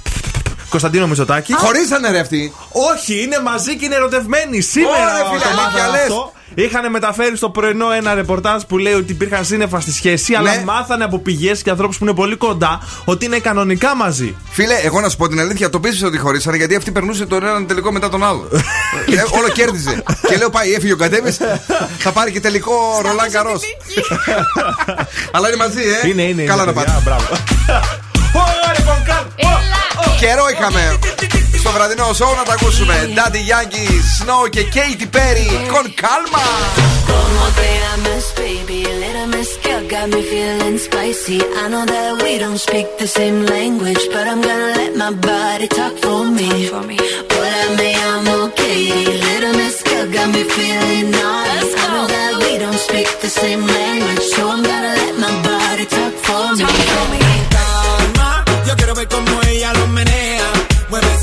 [0.69, 1.53] Κωνσταντίνο Μητσοτάκη.
[1.53, 2.53] Χωρίσανε ρε αυτοί.
[2.93, 4.61] Όχι, είναι μαζί και είναι ερωτευμένοι.
[4.61, 6.01] Σήμερα Ωραία, φίλε, το αλήθεια μάθαμε λες.
[6.01, 6.31] αυτό.
[6.55, 10.63] Είχαν μεταφέρει στο πρωινό ένα ρεπορτάζ που λέει ότι υπήρχαν σύννεφα στη σχέση, αλλά Ναι.
[10.65, 14.35] μάθανε από πηγές και ανθρώπους που είναι πολύ κοντά ότι είναι κανονικά μαζί.
[14.49, 17.43] Φίλε, εγώ να σου πω την αλήθεια, το πίστεψα ότι χωρίσανε γιατί αυτή περνούσε τον
[17.43, 18.47] έναν τελικό μετά τον άλλο.
[19.17, 20.03] Ε, όλο κέρδιζε.
[20.27, 21.31] και λέω πάει, έφυγε ο Κατέμι,
[21.97, 23.61] θα πάρει και τελικό Ρολάν Καρός.
[25.31, 26.07] Αλλά είναι μαζί, ε.
[26.07, 26.43] Είναι, είναι.
[26.43, 26.91] Καλά είναι, να πάτε.
[26.91, 27.25] παιδιά, Μπράβο.
[28.43, 29.16] Ωραία, λοιπόν, κάτω.
[30.19, 30.97] Καιρό είχαμε
[31.59, 32.95] στο βραδινό σοου να τα ακούσουμε.
[33.15, 35.49] Daddy Yankee, Snow και Katy Perry.
[35.73, 36.45] Con calma.
[37.09, 41.37] Como te amas, baby, a little mezcal got me feeling spicy.
[41.61, 45.67] I know that we don't speak the same language, but I'm gonna let my body
[45.77, 46.49] talk for me.
[46.71, 51.59] Hola, me llamo Katie, little mezcal got me feeling naughty.
[51.83, 55.85] I know that we don't speak the same language, so I'm gonna let my body
[55.95, 57.26] talk for me.
[58.87, 60.49] Quiero ver cómo ella lo menea.
[60.89, 61.16] Mueve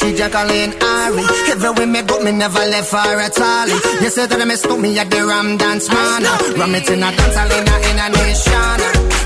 [0.00, 1.24] she Jacqueline Ari.
[1.52, 3.68] Everywhere me go, me never left her at all.
[4.02, 6.22] You say that I miss me at the Ram Dance Man.
[6.56, 8.80] Ram it in a dance in a, in a nation.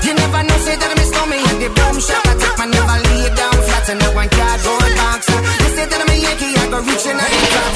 [0.05, 2.27] You never know, say that I miss me at the boom shop.
[2.27, 5.21] I take my never lay down flat in a one cardboard box.
[5.63, 7.75] You say that I'm a Yankee, I go reaching out the top.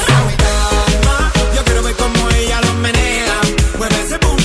[1.55, 3.37] Yo quiero ver cómo ella lo menea.
[3.79, 4.37] Mueve ese boom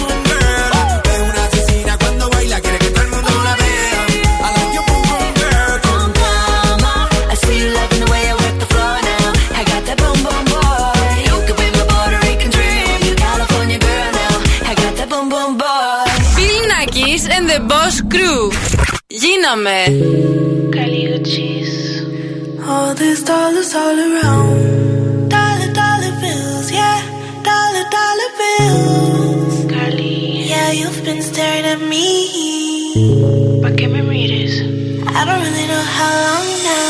[19.54, 20.14] Dame.
[22.66, 25.28] All these dollars all around.
[25.28, 27.00] Dollar, dollar bills, yeah.
[27.44, 29.70] Dollar, dollar bills.
[29.70, 30.48] Carly.
[30.48, 33.62] Yeah, you've been staring at me.
[33.62, 34.54] Pa' que me mires.
[35.18, 36.83] I don't really know how long now.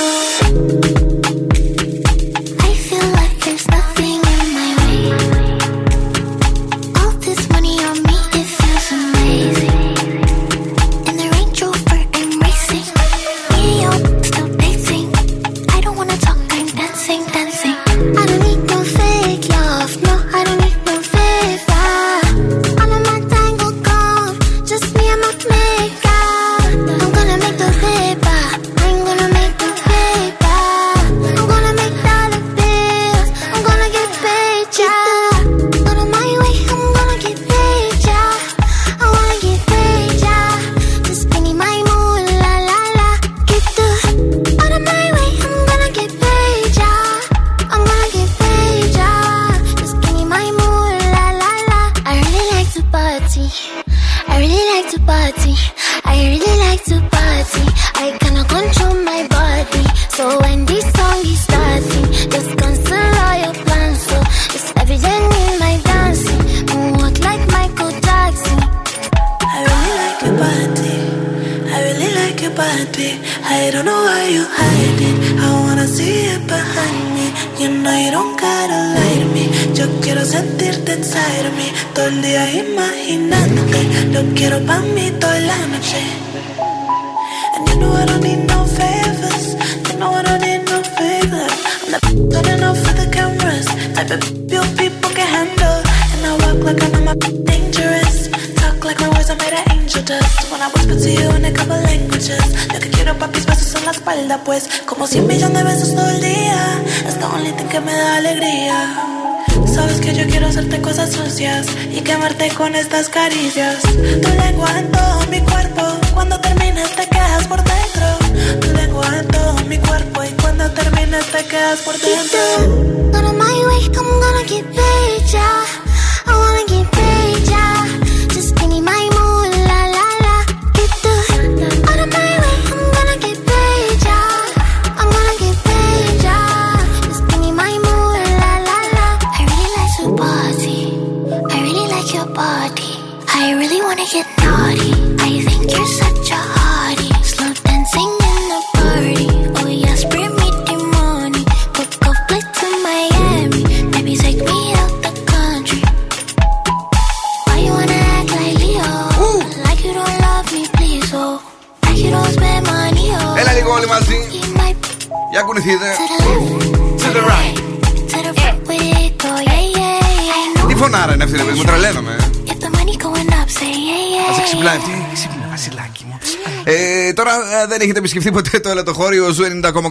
[177.94, 179.44] Έχετε επισκεφθεί ποτέ το Ελατοχώρι; Ο Zoo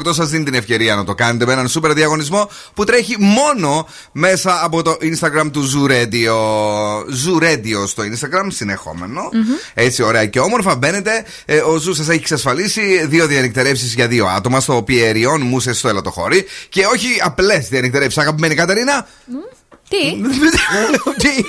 [0.08, 3.88] 90,8 σας δίνει την ευκαιρία να το κάνετε με έναν σούπερ διαγωνισμό που τρέχει μόνο
[4.12, 6.36] μέσα από το Instagram του Zoo Radio.
[7.04, 9.30] Zoo Radio στο Instagram, συνεχόμενο.
[9.74, 11.26] Έτσι, ωραία και όμορφα μπαίνετε.
[11.46, 15.88] Ε, ο Zoo σας έχει εξασφαλίσει δύο διανυκτερεύσεις για δύο άτομα στο Πιερίων Μούσες στο
[15.88, 16.46] Ελατοχώρι.
[16.70, 19.08] Και όχι απλές διανυκτερεύσεις, αγαπημένη Κατερίνα.
[19.90, 19.98] Τι;
[21.22, 21.44] Τι;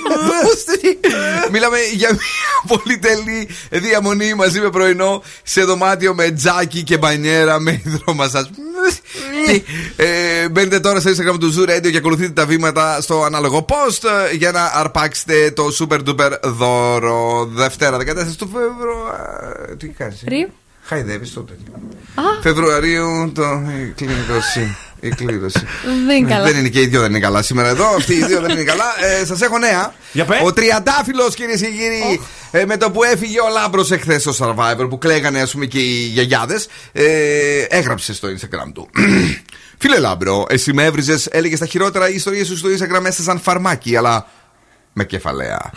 [1.51, 2.19] Μιλάμε για μια
[2.67, 8.45] πολυτελή διαμονή μαζί με πρωινό σε δωμάτιο με τζάκι και μπανιέρα με υδρομασάζ.
[9.47, 9.63] Τι.
[9.95, 14.09] Ε, Μπαίνετε τώρα στο Instagram του Zoo Radio και ακολουθείτε τα βήματα στο ανάλογο post
[14.31, 17.45] ε, για να αρπάξετε το super duper δώρο.
[17.53, 18.01] Δευτέρα 14
[18.37, 19.77] του Φεβρουαρίου.
[19.77, 20.23] Τι κάνεις.
[20.27, 20.51] Ρι.
[20.83, 21.73] Χαϊδεύεις το τέτοιο.
[22.15, 23.43] Α, Φεβρουαρίου το.
[23.43, 24.77] η κλήρωση.
[24.99, 25.65] Η κλήρωση.
[26.07, 26.45] δεν είναι καλά.
[26.45, 27.95] Δεν είναι και οι δύο δεν είναι καλά σήμερα εδώ.
[27.95, 28.85] Αυτοί οι δύο δεν είναι καλά.
[29.21, 29.93] Ε, Σας έχω νέα.
[30.11, 30.39] Για πες.
[30.43, 34.89] Ο Τριαντάφυλλος, κυρίες και κύριοι, ε, με το που έφυγε ο Λάμπρος εχθές στο Survivor
[34.89, 38.89] που κλαίγανε ας πούμε και οι γιαγιάδες, ε, έγραψε στο Instagram του.
[39.81, 43.39] Φίλε Λάμπρο, εσύ με έβριζες, έλεγες τα χειρότερα οι ιστορίες σου στο Instagram μέσα σαν
[43.39, 44.27] φαρμάκι, αλλά
[44.97, 45.71] με κεφαλαία.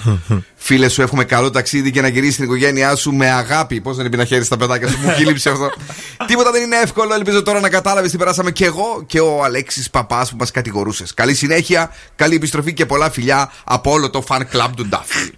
[0.56, 3.80] Φίλε σου, εύχομαι καλό ταξίδι και να γυρίσει την οικογένειά σου με αγάπη.
[3.80, 5.70] Πώς δεν είναι να χέρι στα παιδάκια σου, μου χείληψε αυτό.
[6.26, 7.14] Τίποτα δεν είναι εύκολο.
[7.14, 11.14] Ελπίζω τώρα να κατάλαβες τι περάσαμε και εγώ και ο Αλέξης Παπάς που μας κατηγορούσες.
[11.14, 15.30] Καλή συνέχεια, καλή επιστροφή και πολλά φιλιά από όλο το fan club του Ντάφι.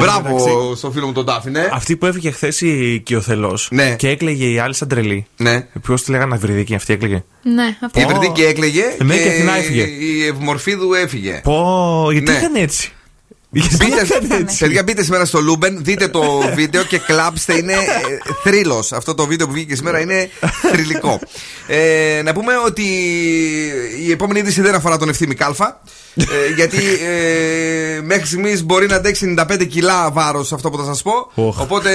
[0.00, 1.68] Μπράβο στο φίλο μου τον Ντάφι, ναι.
[1.72, 3.94] Αυτή που έφυγε χθες η Κιοθελό Ναι.
[3.98, 5.26] και έκλαιγε η άλλη σαν τρελή.
[5.36, 5.66] Ναι.
[5.82, 8.00] Ποιος τη λέγανε Ευρυδίκη, αυτή έκλαιγε; Ναι, αυτό.
[8.00, 9.82] Η Ευρυδίκη έκλαιγε Ναι, και και αυτήν έφυγε.
[9.82, 11.40] η Ευμορφίδου έφυγε.
[11.44, 12.36] Πω, γιατί Ναι.
[12.36, 12.92] έκανε έτσι;
[13.52, 14.06] Μπείτε,
[14.58, 16.22] παιδιά, μπείτε σήμερα στο Luben, δείτε το
[16.56, 17.56] βίντεο και κλάψτε.
[17.56, 17.74] Είναι
[18.42, 18.92] θρύλος.
[18.92, 20.30] Αυτό το βίντεο που βγήκε σήμερα είναι
[20.72, 21.20] θρυλικό.
[21.66, 22.82] Ε, να πούμε ότι
[24.00, 25.80] η επόμενη είδηση δεν αφορά τον ευθύμη Κάλφα.
[26.16, 31.02] Ε, γιατί ε, μέχρι στιγμής μπορεί να αντέξει 95 κιλά βάρος αυτό που θα σας
[31.02, 31.30] πω.
[31.34, 31.60] Οχ.
[31.60, 31.90] Οπότε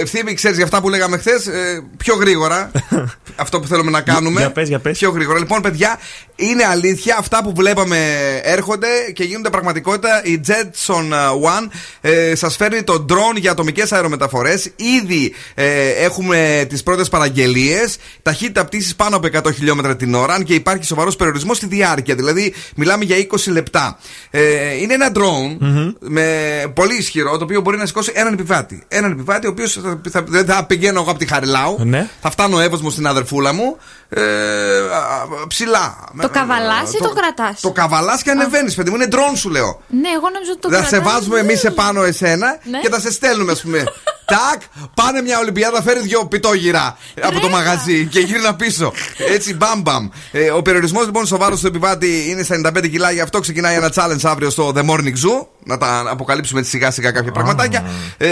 [0.00, 1.48] ευθύμη, ξέρεις για αυτά που λέγαμε χθες,
[1.96, 2.70] πιο γρήγορα.
[3.36, 4.40] αυτό που θέλουμε να κάνουμε.
[4.40, 4.98] Για πες, για πες.
[4.98, 5.38] Πιο γρήγορα.
[5.38, 5.98] Λοιπόν, παιδιά,
[6.36, 7.16] είναι αλήθεια.
[7.18, 7.96] Αυτά που βλέπαμε
[8.42, 10.22] έρχονται και γίνονται πραγματικότητα.
[10.24, 11.12] Η Jetson
[11.42, 11.68] One
[12.00, 14.70] ε, σας φέρνει το drone για ατομικές αερομεταφορές.
[14.76, 17.96] Ήδη ε, έχουμε τις πρώτες παραγγελίες.
[18.22, 20.34] Ταχύτητα πτήσης πάνω από 100 χιλιόμετρα την ώρα.
[20.34, 22.14] Αν και υπάρχει σοβαρός περιορισμός στη διάρκεια.
[22.14, 23.98] Δηλαδή, μιλάμε για 20 λεπτά.
[24.30, 25.56] Ε, είναι ένα drone
[25.98, 26.26] με
[26.74, 28.82] πολύ ισχυρό, το οποίο μπορεί να σηκώσει έναν επιβάτη.
[28.88, 31.78] Έναν επιβάτη, ο οποίος θα, θα, δεν θα πηγαίνω εγώ από τη Χαριλάου.
[31.84, 32.08] Ναι.
[32.20, 33.76] Θα φτάνω εύωσμο στην αδερφούλα μου.
[34.12, 34.98] Ε, α,
[35.42, 35.98] α, ψηλά.
[36.20, 38.96] Το καβαλάς ή το κρατάς; Το καβαλάς και ανεβαίνεις, παιδί μου.
[38.96, 39.82] Είναι drone σου λέω.
[39.88, 41.12] Ναι, εγώ νόμιζα ότι το Θα σε κρατάς.
[41.12, 42.78] βάζουμε εμείς επάνω εσένα Ναι.
[42.78, 43.84] και θα σε στέλνουμε, ας πούμε.
[44.30, 44.62] Τάκ,
[44.94, 48.92] πάνε μια Ολυμπιάδα, φέρεις δυο πιτόγυρα από το μαγαζί και γύρνα πίσω.
[49.32, 50.08] Έτσι, μπαμ μπαμ.
[50.32, 53.74] Ε, ο περιορισμός λοιπόν στο βάρο του επιβάτη είναι στα 95 κιλά, γι' αυτό ξεκινάει
[53.74, 55.46] ένα challenge αύριο στο The Morning Zoo.
[55.64, 57.84] Να τα αποκαλύψουμε σιγά σιγά κάποια πραγματάκια.
[58.16, 58.28] Ε,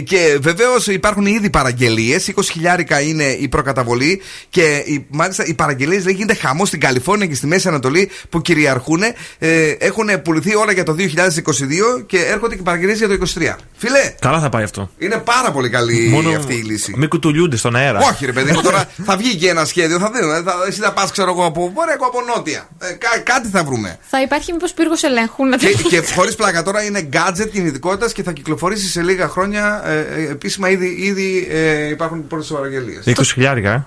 [0.00, 2.28] και βεβαίως υπάρχουν ήδη παραγγελίες.
[2.36, 4.22] 20 χιλιάρικα είναι η προκαταβολή.
[4.48, 8.42] Και οι, μάλιστα οι παραγγελίες λέει γίνεται χαμός στην Καλιφόρνια και στη Μέση Ανατολή που
[8.42, 9.02] κυριαρχούν.
[9.38, 13.54] Ε, έχουν πουληθεί όλα για το 2022 και έρχονται και παραγγελίες για το 2023.
[13.76, 14.90] Φιλέ, Καλά θα πάει αυτό.
[14.98, 16.92] είναι πάρα πολύ καλή Μόνο αυτή η λύση.
[16.96, 17.98] Μην κουτουλιούνται στον αέρα.
[17.98, 19.98] Όχι, ρε παιδί μου, τώρα θα βγει και ένα σχέδιο.
[19.98, 20.42] Θα δούμε.
[20.44, 22.68] Θα, εσύ θα πας, ξέρω εγώ, από βόρεια, εγώ από νότια.
[22.78, 23.98] Ε, κά- κάτι θα βρούμε.
[24.10, 28.12] Θα υπάρχει μήπως πύργος ελέγχου να το και και χωρίς πλάκα τώρα είναι gadget κινητικότητας
[28.12, 29.82] και θα κυκλοφορήσει σε λίγα χρόνια.
[29.86, 33.04] Ε, ε, επίσημα ήδη, ήδη ε, υπάρχουν πρώτες παραγγελίες.
[33.06, 33.86] 20 χιλιάρικα, ε.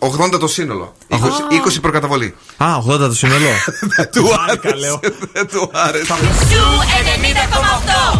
[0.00, 0.94] 80 το σύνολο.
[1.08, 2.34] 20, 20 προκαταβολή.
[2.56, 3.48] Α, 80 το σύνολο.
[3.96, 5.00] Δεν του άρεσε.
[5.32, 6.14] Δεν του άρεσε.
[6.50, 6.64] Zoo
[8.12, 8.18] 90,8.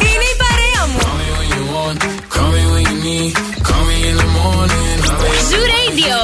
[0.00, 0.98] Είναι η παρέα μου.
[5.50, 6.16] Zoo Radio.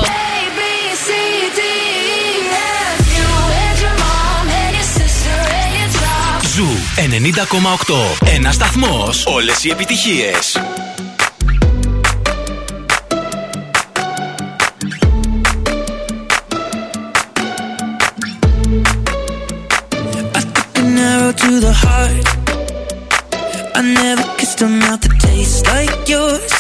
[6.55, 8.29] Zoo 90,8.
[8.35, 9.25] Ένας σταθμός.
[9.27, 10.57] Όλες οι επιτυχίες.
[21.41, 22.27] To the heart.
[23.75, 26.53] I never kissed a mouth that tastes like yours.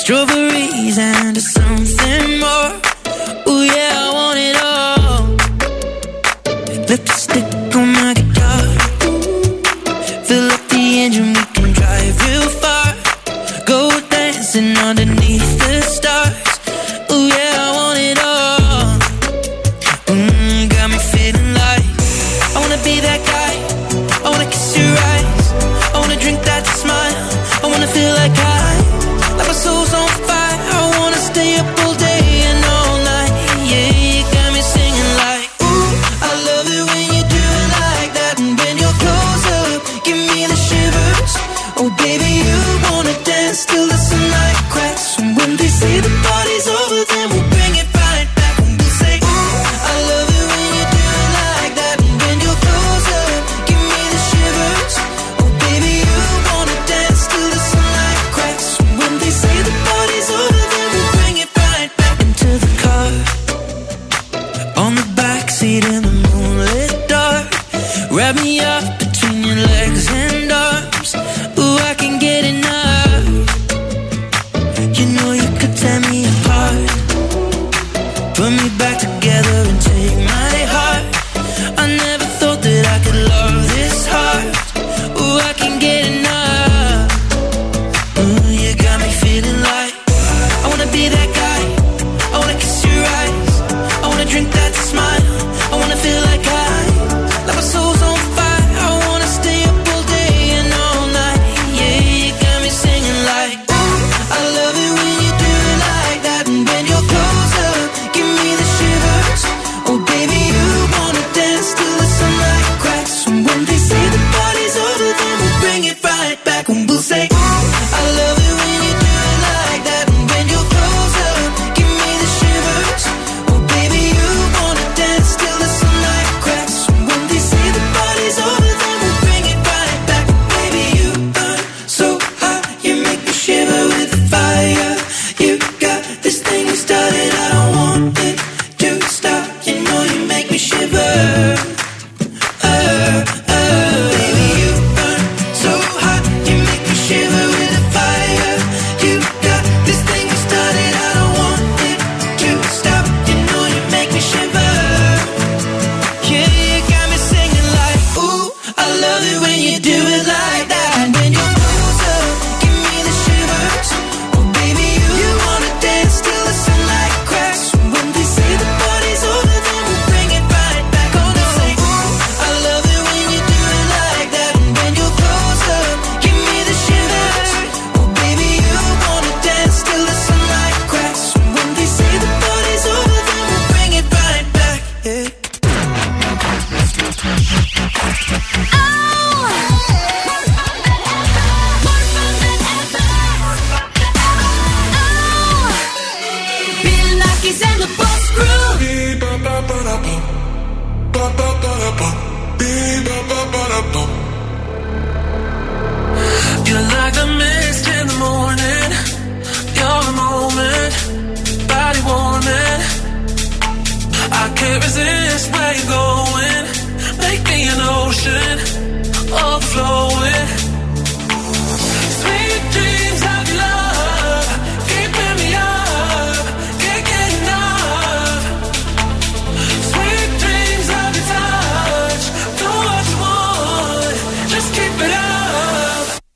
[0.00, 2.72] Strawberries and something more.
[3.48, 4.11] Ooh yeah,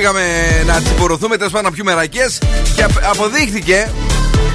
[0.00, 0.22] πήγαμε
[0.66, 2.38] να τσιμπορωθούμε, τέλος πάντων να πιούμε ρακές
[2.76, 3.90] και απ- αποδείχθηκε.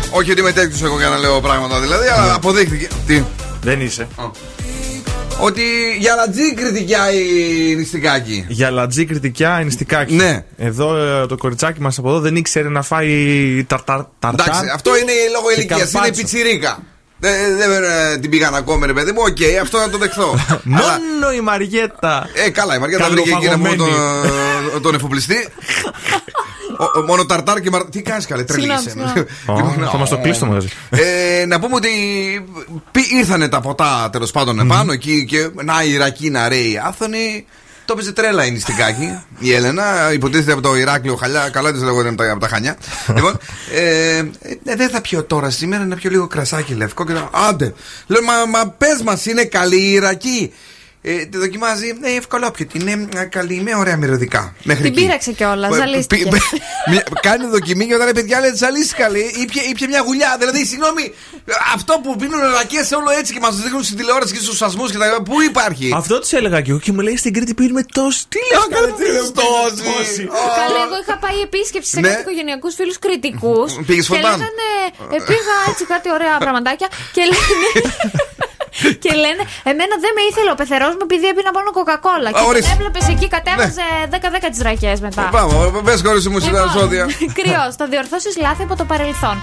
[0.09, 2.87] Όχι ότι είμαι τέτοιος εγώ για να λέω πράγματα δηλαδή, αλλά αποδείχθηκε.
[3.07, 3.23] Τι;
[3.61, 4.07] Δεν είσαι.
[5.39, 5.61] Ότι
[5.99, 8.45] για λατζή κριτικιά η νηστικάκη.
[8.47, 10.13] Για λατζή κριτικιά ενιστικάκι.
[10.15, 10.43] Ναι.
[10.57, 14.01] Εδώ ε, το κοριτσάκι μας από εδώ δεν ήξερε να φάει ταρτάρ.
[14.19, 16.21] ταρτάρ Εντάξει, αυτό είναι λόγω και ηλικίας, είναι καρπάτσο.
[16.21, 16.79] πιτσιρίκα.
[17.19, 19.21] Δεν δεν, ε, την πήγαν ακόμη, ρε παιδί μου.
[19.21, 20.29] Οκ, αυτό να το δεχθώ.
[20.77, 22.29] Αλλά- Μόνο η Μαριέτα.
[22.45, 23.87] Ε, καλά, η Μαριέτα βρήκε εκεί να πούμε τον,
[24.75, 25.47] ε, τον εφοπλιστή.
[26.77, 27.85] Ο- ο- μόνο ταρτάρ και μαρ...
[27.85, 29.25] Τι κάνεις καλέ, τρελή Συγγνώμη, είσαι.
[29.45, 30.67] Ω, Θα μας το κλείσει το μαγαζί.
[30.89, 31.89] Ε, να πούμε ότι
[32.91, 37.45] πι- ήρθανε τα ποτά τέλος πάντων επάνω εκεί και να η Ιρακή να ρέει άφθονη.
[37.85, 40.11] Το έπαιζε τρέλα η νηστικάκη, η Έλενα.
[40.13, 41.49] Υποτίθεται από το Ηράκλειο χαλιά.
[41.49, 42.77] Καλά της λέγω από τα, από τα χανιά.
[43.15, 43.37] λοιπόν,
[43.73, 47.29] ε, ε, δεν θα πιω τώρα σήμερα να πιω λίγο κρασάκι λευκό και να.
[47.31, 47.73] Άντε.
[48.07, 50.53] Λέω, μα, μα πες μας, είναι καλή η Ιρακή.
[51.07, 51.87] Ε, τη δοκιμάζει.
[52.01, 52.79] Ε, ευκολόπιτη.
[52.79, 54.55] Είναι ε, καλή, με ωραία μυρωδικά.
[54.63, 55.01] Μέχρι Την εκεί.
[55.05, 56.23] πείραξε κιόλας, Ε, ζαλίστηκε.
[56.29, 56.41] πι-
[56.89, 60.35] μια- κάνει δοκιμή και όταν λέει παιδιά λέει ζαλίστηκα λέει ήπια, ήπια μια γουλιά.
[60.39, 61.13] Δηλαδή, συγγνώμη,
[61.75, 64.97] αυτό που πίνουν ρακέ όλο έτσι και μας δείχνουν στην τηλεόραση και στους σασμού και
[64.97, 67.83] τα λοιπά, Πού υπάρχει; Αυτό τη έλεγα και εγώ και μου λέει στην Κρήτη πίνουμε
[67.93, 68.19] τόσο.
[68.29, 70.23] Τι λε, καλά, τι λες, τόση.
[70.59, 72.07] Καλά, εγώ είχα πάει επίσκεψη σε Ναι.
[72.07, 73.69] κάτι οικογενειακούς φίλους κριτικούς.
[73.87, 74.31] Πήγες Και φοντάν.
[74.31, 74.69] λέγανε.
[75.15, 77.45] ε, πήγα έτσι κάτι ωραία πραγματάκια και λένε.
[79.03, 82.29] και λένε, Εμένα δεν με ήθελε ο πεθερός μου επειδή έπεινα μόνο κοκακόλα.
[82.31, 82.69] Και ορίστε.
[82.69, 84.15] τον έβλεπες εκεί, κατέβαζε 10-10
[84.53, 85.23] τις ρακές μετά.
[85.35, 87.05] Πάμε, πε χωρίς μουσικά ζώδια.
[87.39, 87.71] Κρυός.
[87.79, 89.35] Θα διορθώσεις λάθη από το παρελθόν.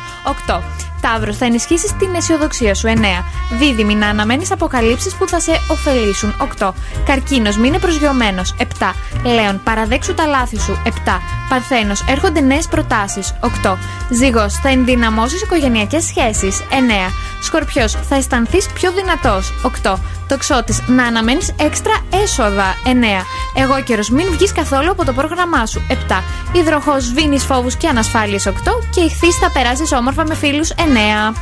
[0.49, 0.92] 8.
[1.03, 1.33] Ταύρο.
[1.33, 2.89] Θα ενισχύσεις την αισιοδοξία σου.
[2.89, 3.25] 9.
[3.59, 3.95] Δίδυμη.
[3.95, 6.35] Να αναμένεις αποκαλύψεις που θα σε ωφελήσουν.
[6.39, 6.75] 8.
[7.05, 7.57] Καρκίνος.
[7.57, 8.55] Μείνε προσγειωμένος.
[8.59, 8.95] 7.
[9.25, 9.61] Λέων.
[9.65, 10.79] Παραδέξου τα λάθη σου.
[10.85, 11.21] 7.
[11.49, 12.05] Παρθένος.
[12.09, 13.35] Έρχονται νέες προτάσεις.
[13.41, 13.79] 8.
[14.11, 14.55] Ζυγός.
[14.55, 16.63] Θα ενδυναμώσεις οικογενειακές σχέσεις.
[16.71, 17.13] 9.
[17.43, 17.93] Σκορπιός.
[18.09, 19.53] Θα αισθανθείς πιο δυνατός.
[19.63, 19.99] 8.
[20.29, 20.83] Τοξότης.
[20.87, 22.77] Να αναμένεις έξτρα έσοδα.
[22.85, 23.25] 9.
[23.55, 24.03] Εγώ καιρο.
[24.11, 25.83] Μην βγεις καθόλου από το πρόγραμμά σου.
[25.89, 26.23] 7.
[26.53, 27.05] Υδροχός.
[27.05, 28.47] Σβήνει φόβους και ανασφάλειες.
[28.47, 28.53] 8.
[28.91, 29.37] Και ηχθείς.
[29.37, 30.71] Θα περάσεις όμορφα με φίλους.
[30.71, 30.92] 9.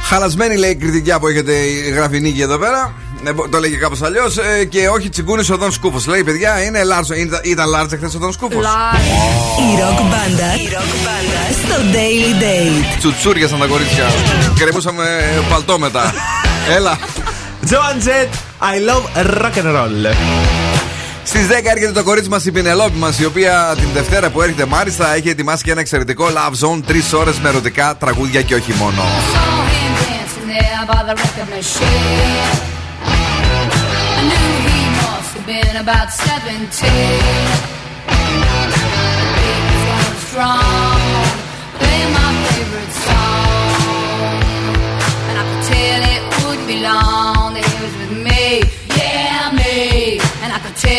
[0.02, 1.52] Χαλασμένη λέει η κριτικιά που έχετε
[1.94, 2.93] γράφει νίκη εδώ πέρα.
[3.24, 4.36] Ε, Το λέγε κάπως αλλιώς.
[4.68, 6.06] Και όχι τσιγκούνι οδόν σκούφος.
[6.06, 7.14] Λέει παιδιά είναι Λάρσο.
[7.14, 8.64] Ήταν, ήταν Λάρσο χθες οδόν σκούφος.
[9.72, 10.51] Η ροκ μπάντα
[11.64, 12.97] στο Daily Date.
[12.98, 14.05] Τσουτσούριασαν τα κορίτσια.
[14.59, 15.05] Κρεμούσαμε
[15.51, 16.14] παλτό μετά.
[16.77, 16.98] Έλα.
[17.70, 18.32] Joan Jett,
[18.72, 19.05] I love
[19.43, 20.60] rock and roll.
[21.24, 24.64] Στις 10 έρχεται το κορίτσι μας η Πινελόπη μας, η οποία την Δευτέρα που έρχεται
[24.64, 26.82] μάλιστα έχει ετοιμάσει και ένα εξαιρετικό love zone.
[26.86, 29.02] Τρεις ώρες με ερωτικά τραγούδια και όχι μόνο.
[36.51, 37.70] dancing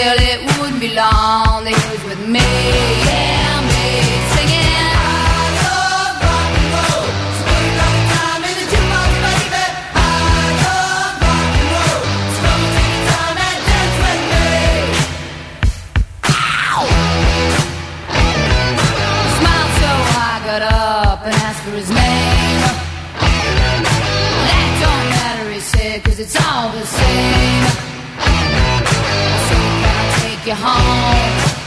[0.03, 1.63] where it wouldn't be long.
[1.63, 3.00] They was with me.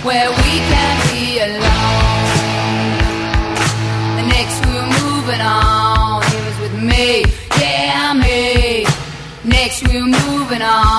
[0.06, 2.04] where we can be alone.
[4.28, 7.24] Next we're moving on, he was with me,
[7.60, 8.86] yeah, me.
[9.44, 10.93] Next we moving on.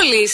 [0.00, 0.32] πόλης.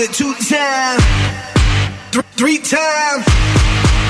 [0.00, 1.02] it two times,
[2.12, 3.24] th- three times,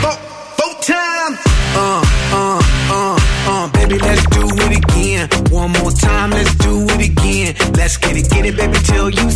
[0.02, 0.16] four,
[0.58, 1.38] four times.
[1.74, 3.18] Uh, uh, uh,
[3.48, 5.28] uh, baby, let's do it again.
[5.50, 7.56] One more time, let's do it again.
[7.74, 9.30] Let's get it, get it, baby, till you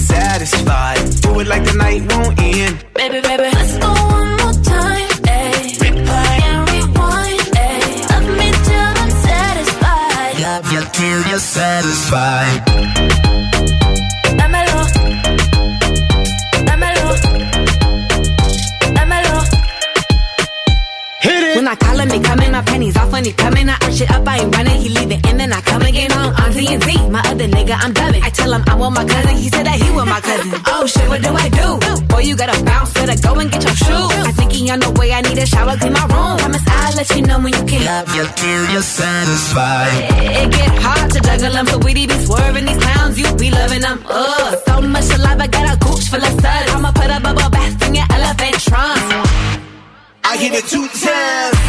[38.35, 39.93] till you're satisfied.
[40.21, 43.19] It, it get hard to juggle them, so we be swerving these clowns.
[43.19, 44.59] You be loving them, ugh.
[44.67, 46.73] So much alive, I got a gooch full of suds.
[46.75, 49.03] I'ma put a bubble bath in your elephant trunk.
[50.25, 51.66] I hit it two times.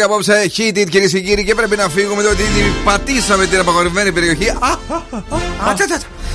[0.00, 2.42] και απόψε hit it κυρίες και κύριοι και πρέπει να φύγουμε διότι
[2.84, 4.52] πατήσαμε την απαγορευμένη περιοχή.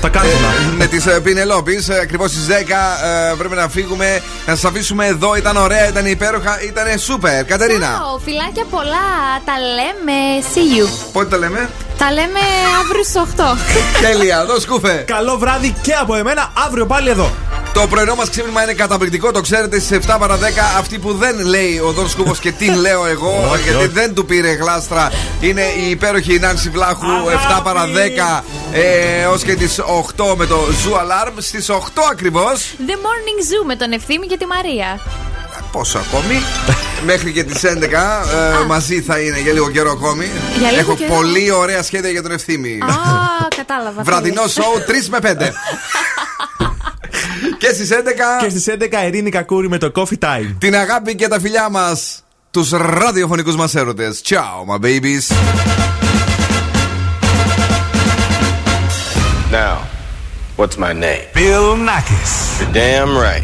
[0.01, 0.35] Τα κάνουμε.
[0.77, 4.21] Με τη ε, Πινελόπη, ε, ακριβώς στις 10 ε, πρέπει να φύγουμε.
[4.45, 5.35] Να σας αφήσουμε εδώ.
[5.35, 7.45] Ήταν ωραία, ήταν υπέροχα, ήταν super.
[7.47, 8.01] Κατερίνα.
[8.23, 9.07] Φιλάκια πολλά.
[9.45, 10.17] Τα λέμε.
[10.53, 10.89] See you.
[11.13, 12.39] Πότε τα λέμε; Τα λέμε
[12.81, 13.57] αύριο στις 8.
[14.01, 15.03] Τέλεια, εδώ σκούφε.
[15.07, 16.51] Καλό βράδυ και από εμένα.
[16.65, 17.31] Αύριο πάλι εδώ.
[17.75, 20.41] Το πρωινό μας ξύπνημα είναι καταπληκτικό, το ξέρετε στις 7 παρα 10.
[20.77, 23.87] Αυτή που δεν λέει ο Δόν Σκούφο και την λέω εγώ, Όχι, γιατί όχι.
[23.87, 25.11] δεν του πήρε γλάστρα,
[25.41, 27.05] είναι η υπέροχη Νάνση Βλάχου
[27.57, 29.79] 7 παρα 10 ε, έως και τις
[30.17, 31.31] 8 με το Zoo Alarm.
[31.37, 31.73] Στις 8
[32.11, 32.75] ακριβώς.
[32.87, 34.99] The Morning Zoo με τον Ευθύμη και τη Μαρία.
[35.71, 36.41] Πόσο ακόμη;
[37.05, 37.67] Μέχρι και τις 11
[38.61, 40.29] ε, μαζί θα είναι για λίγο καιρό ακόμη.
[40.59, 41.13] Για λίγο Έχω καιρό.
[41.13, 42.77] πολύ ωραία σχέδια για τον ευθύμη.
[42.81, 42.87] Α,
[43.55, 44.03] κατάλαβα.
[44.03, 45.25] Βραδινό σοου 3 με 5.
[47.57, 47.95] και στις 11.
[48.41, 50.55] Και στις 11 Ειρήνη Κακούρη με το Coffee Time.
[50.57, 52.23] Την αγάπη και τα φιλιά μας.
[52.51, 54.21] Τους ραδιοφωνικούς μας έρωτες.
[54.25, 55.31] Ciao, my babies.
[59.51, 59.77] Now,
[60.57, 61.25] what's my name?
[61.33, 62.33] Bill Nackis.
[62.59, 63.43] You're damn right.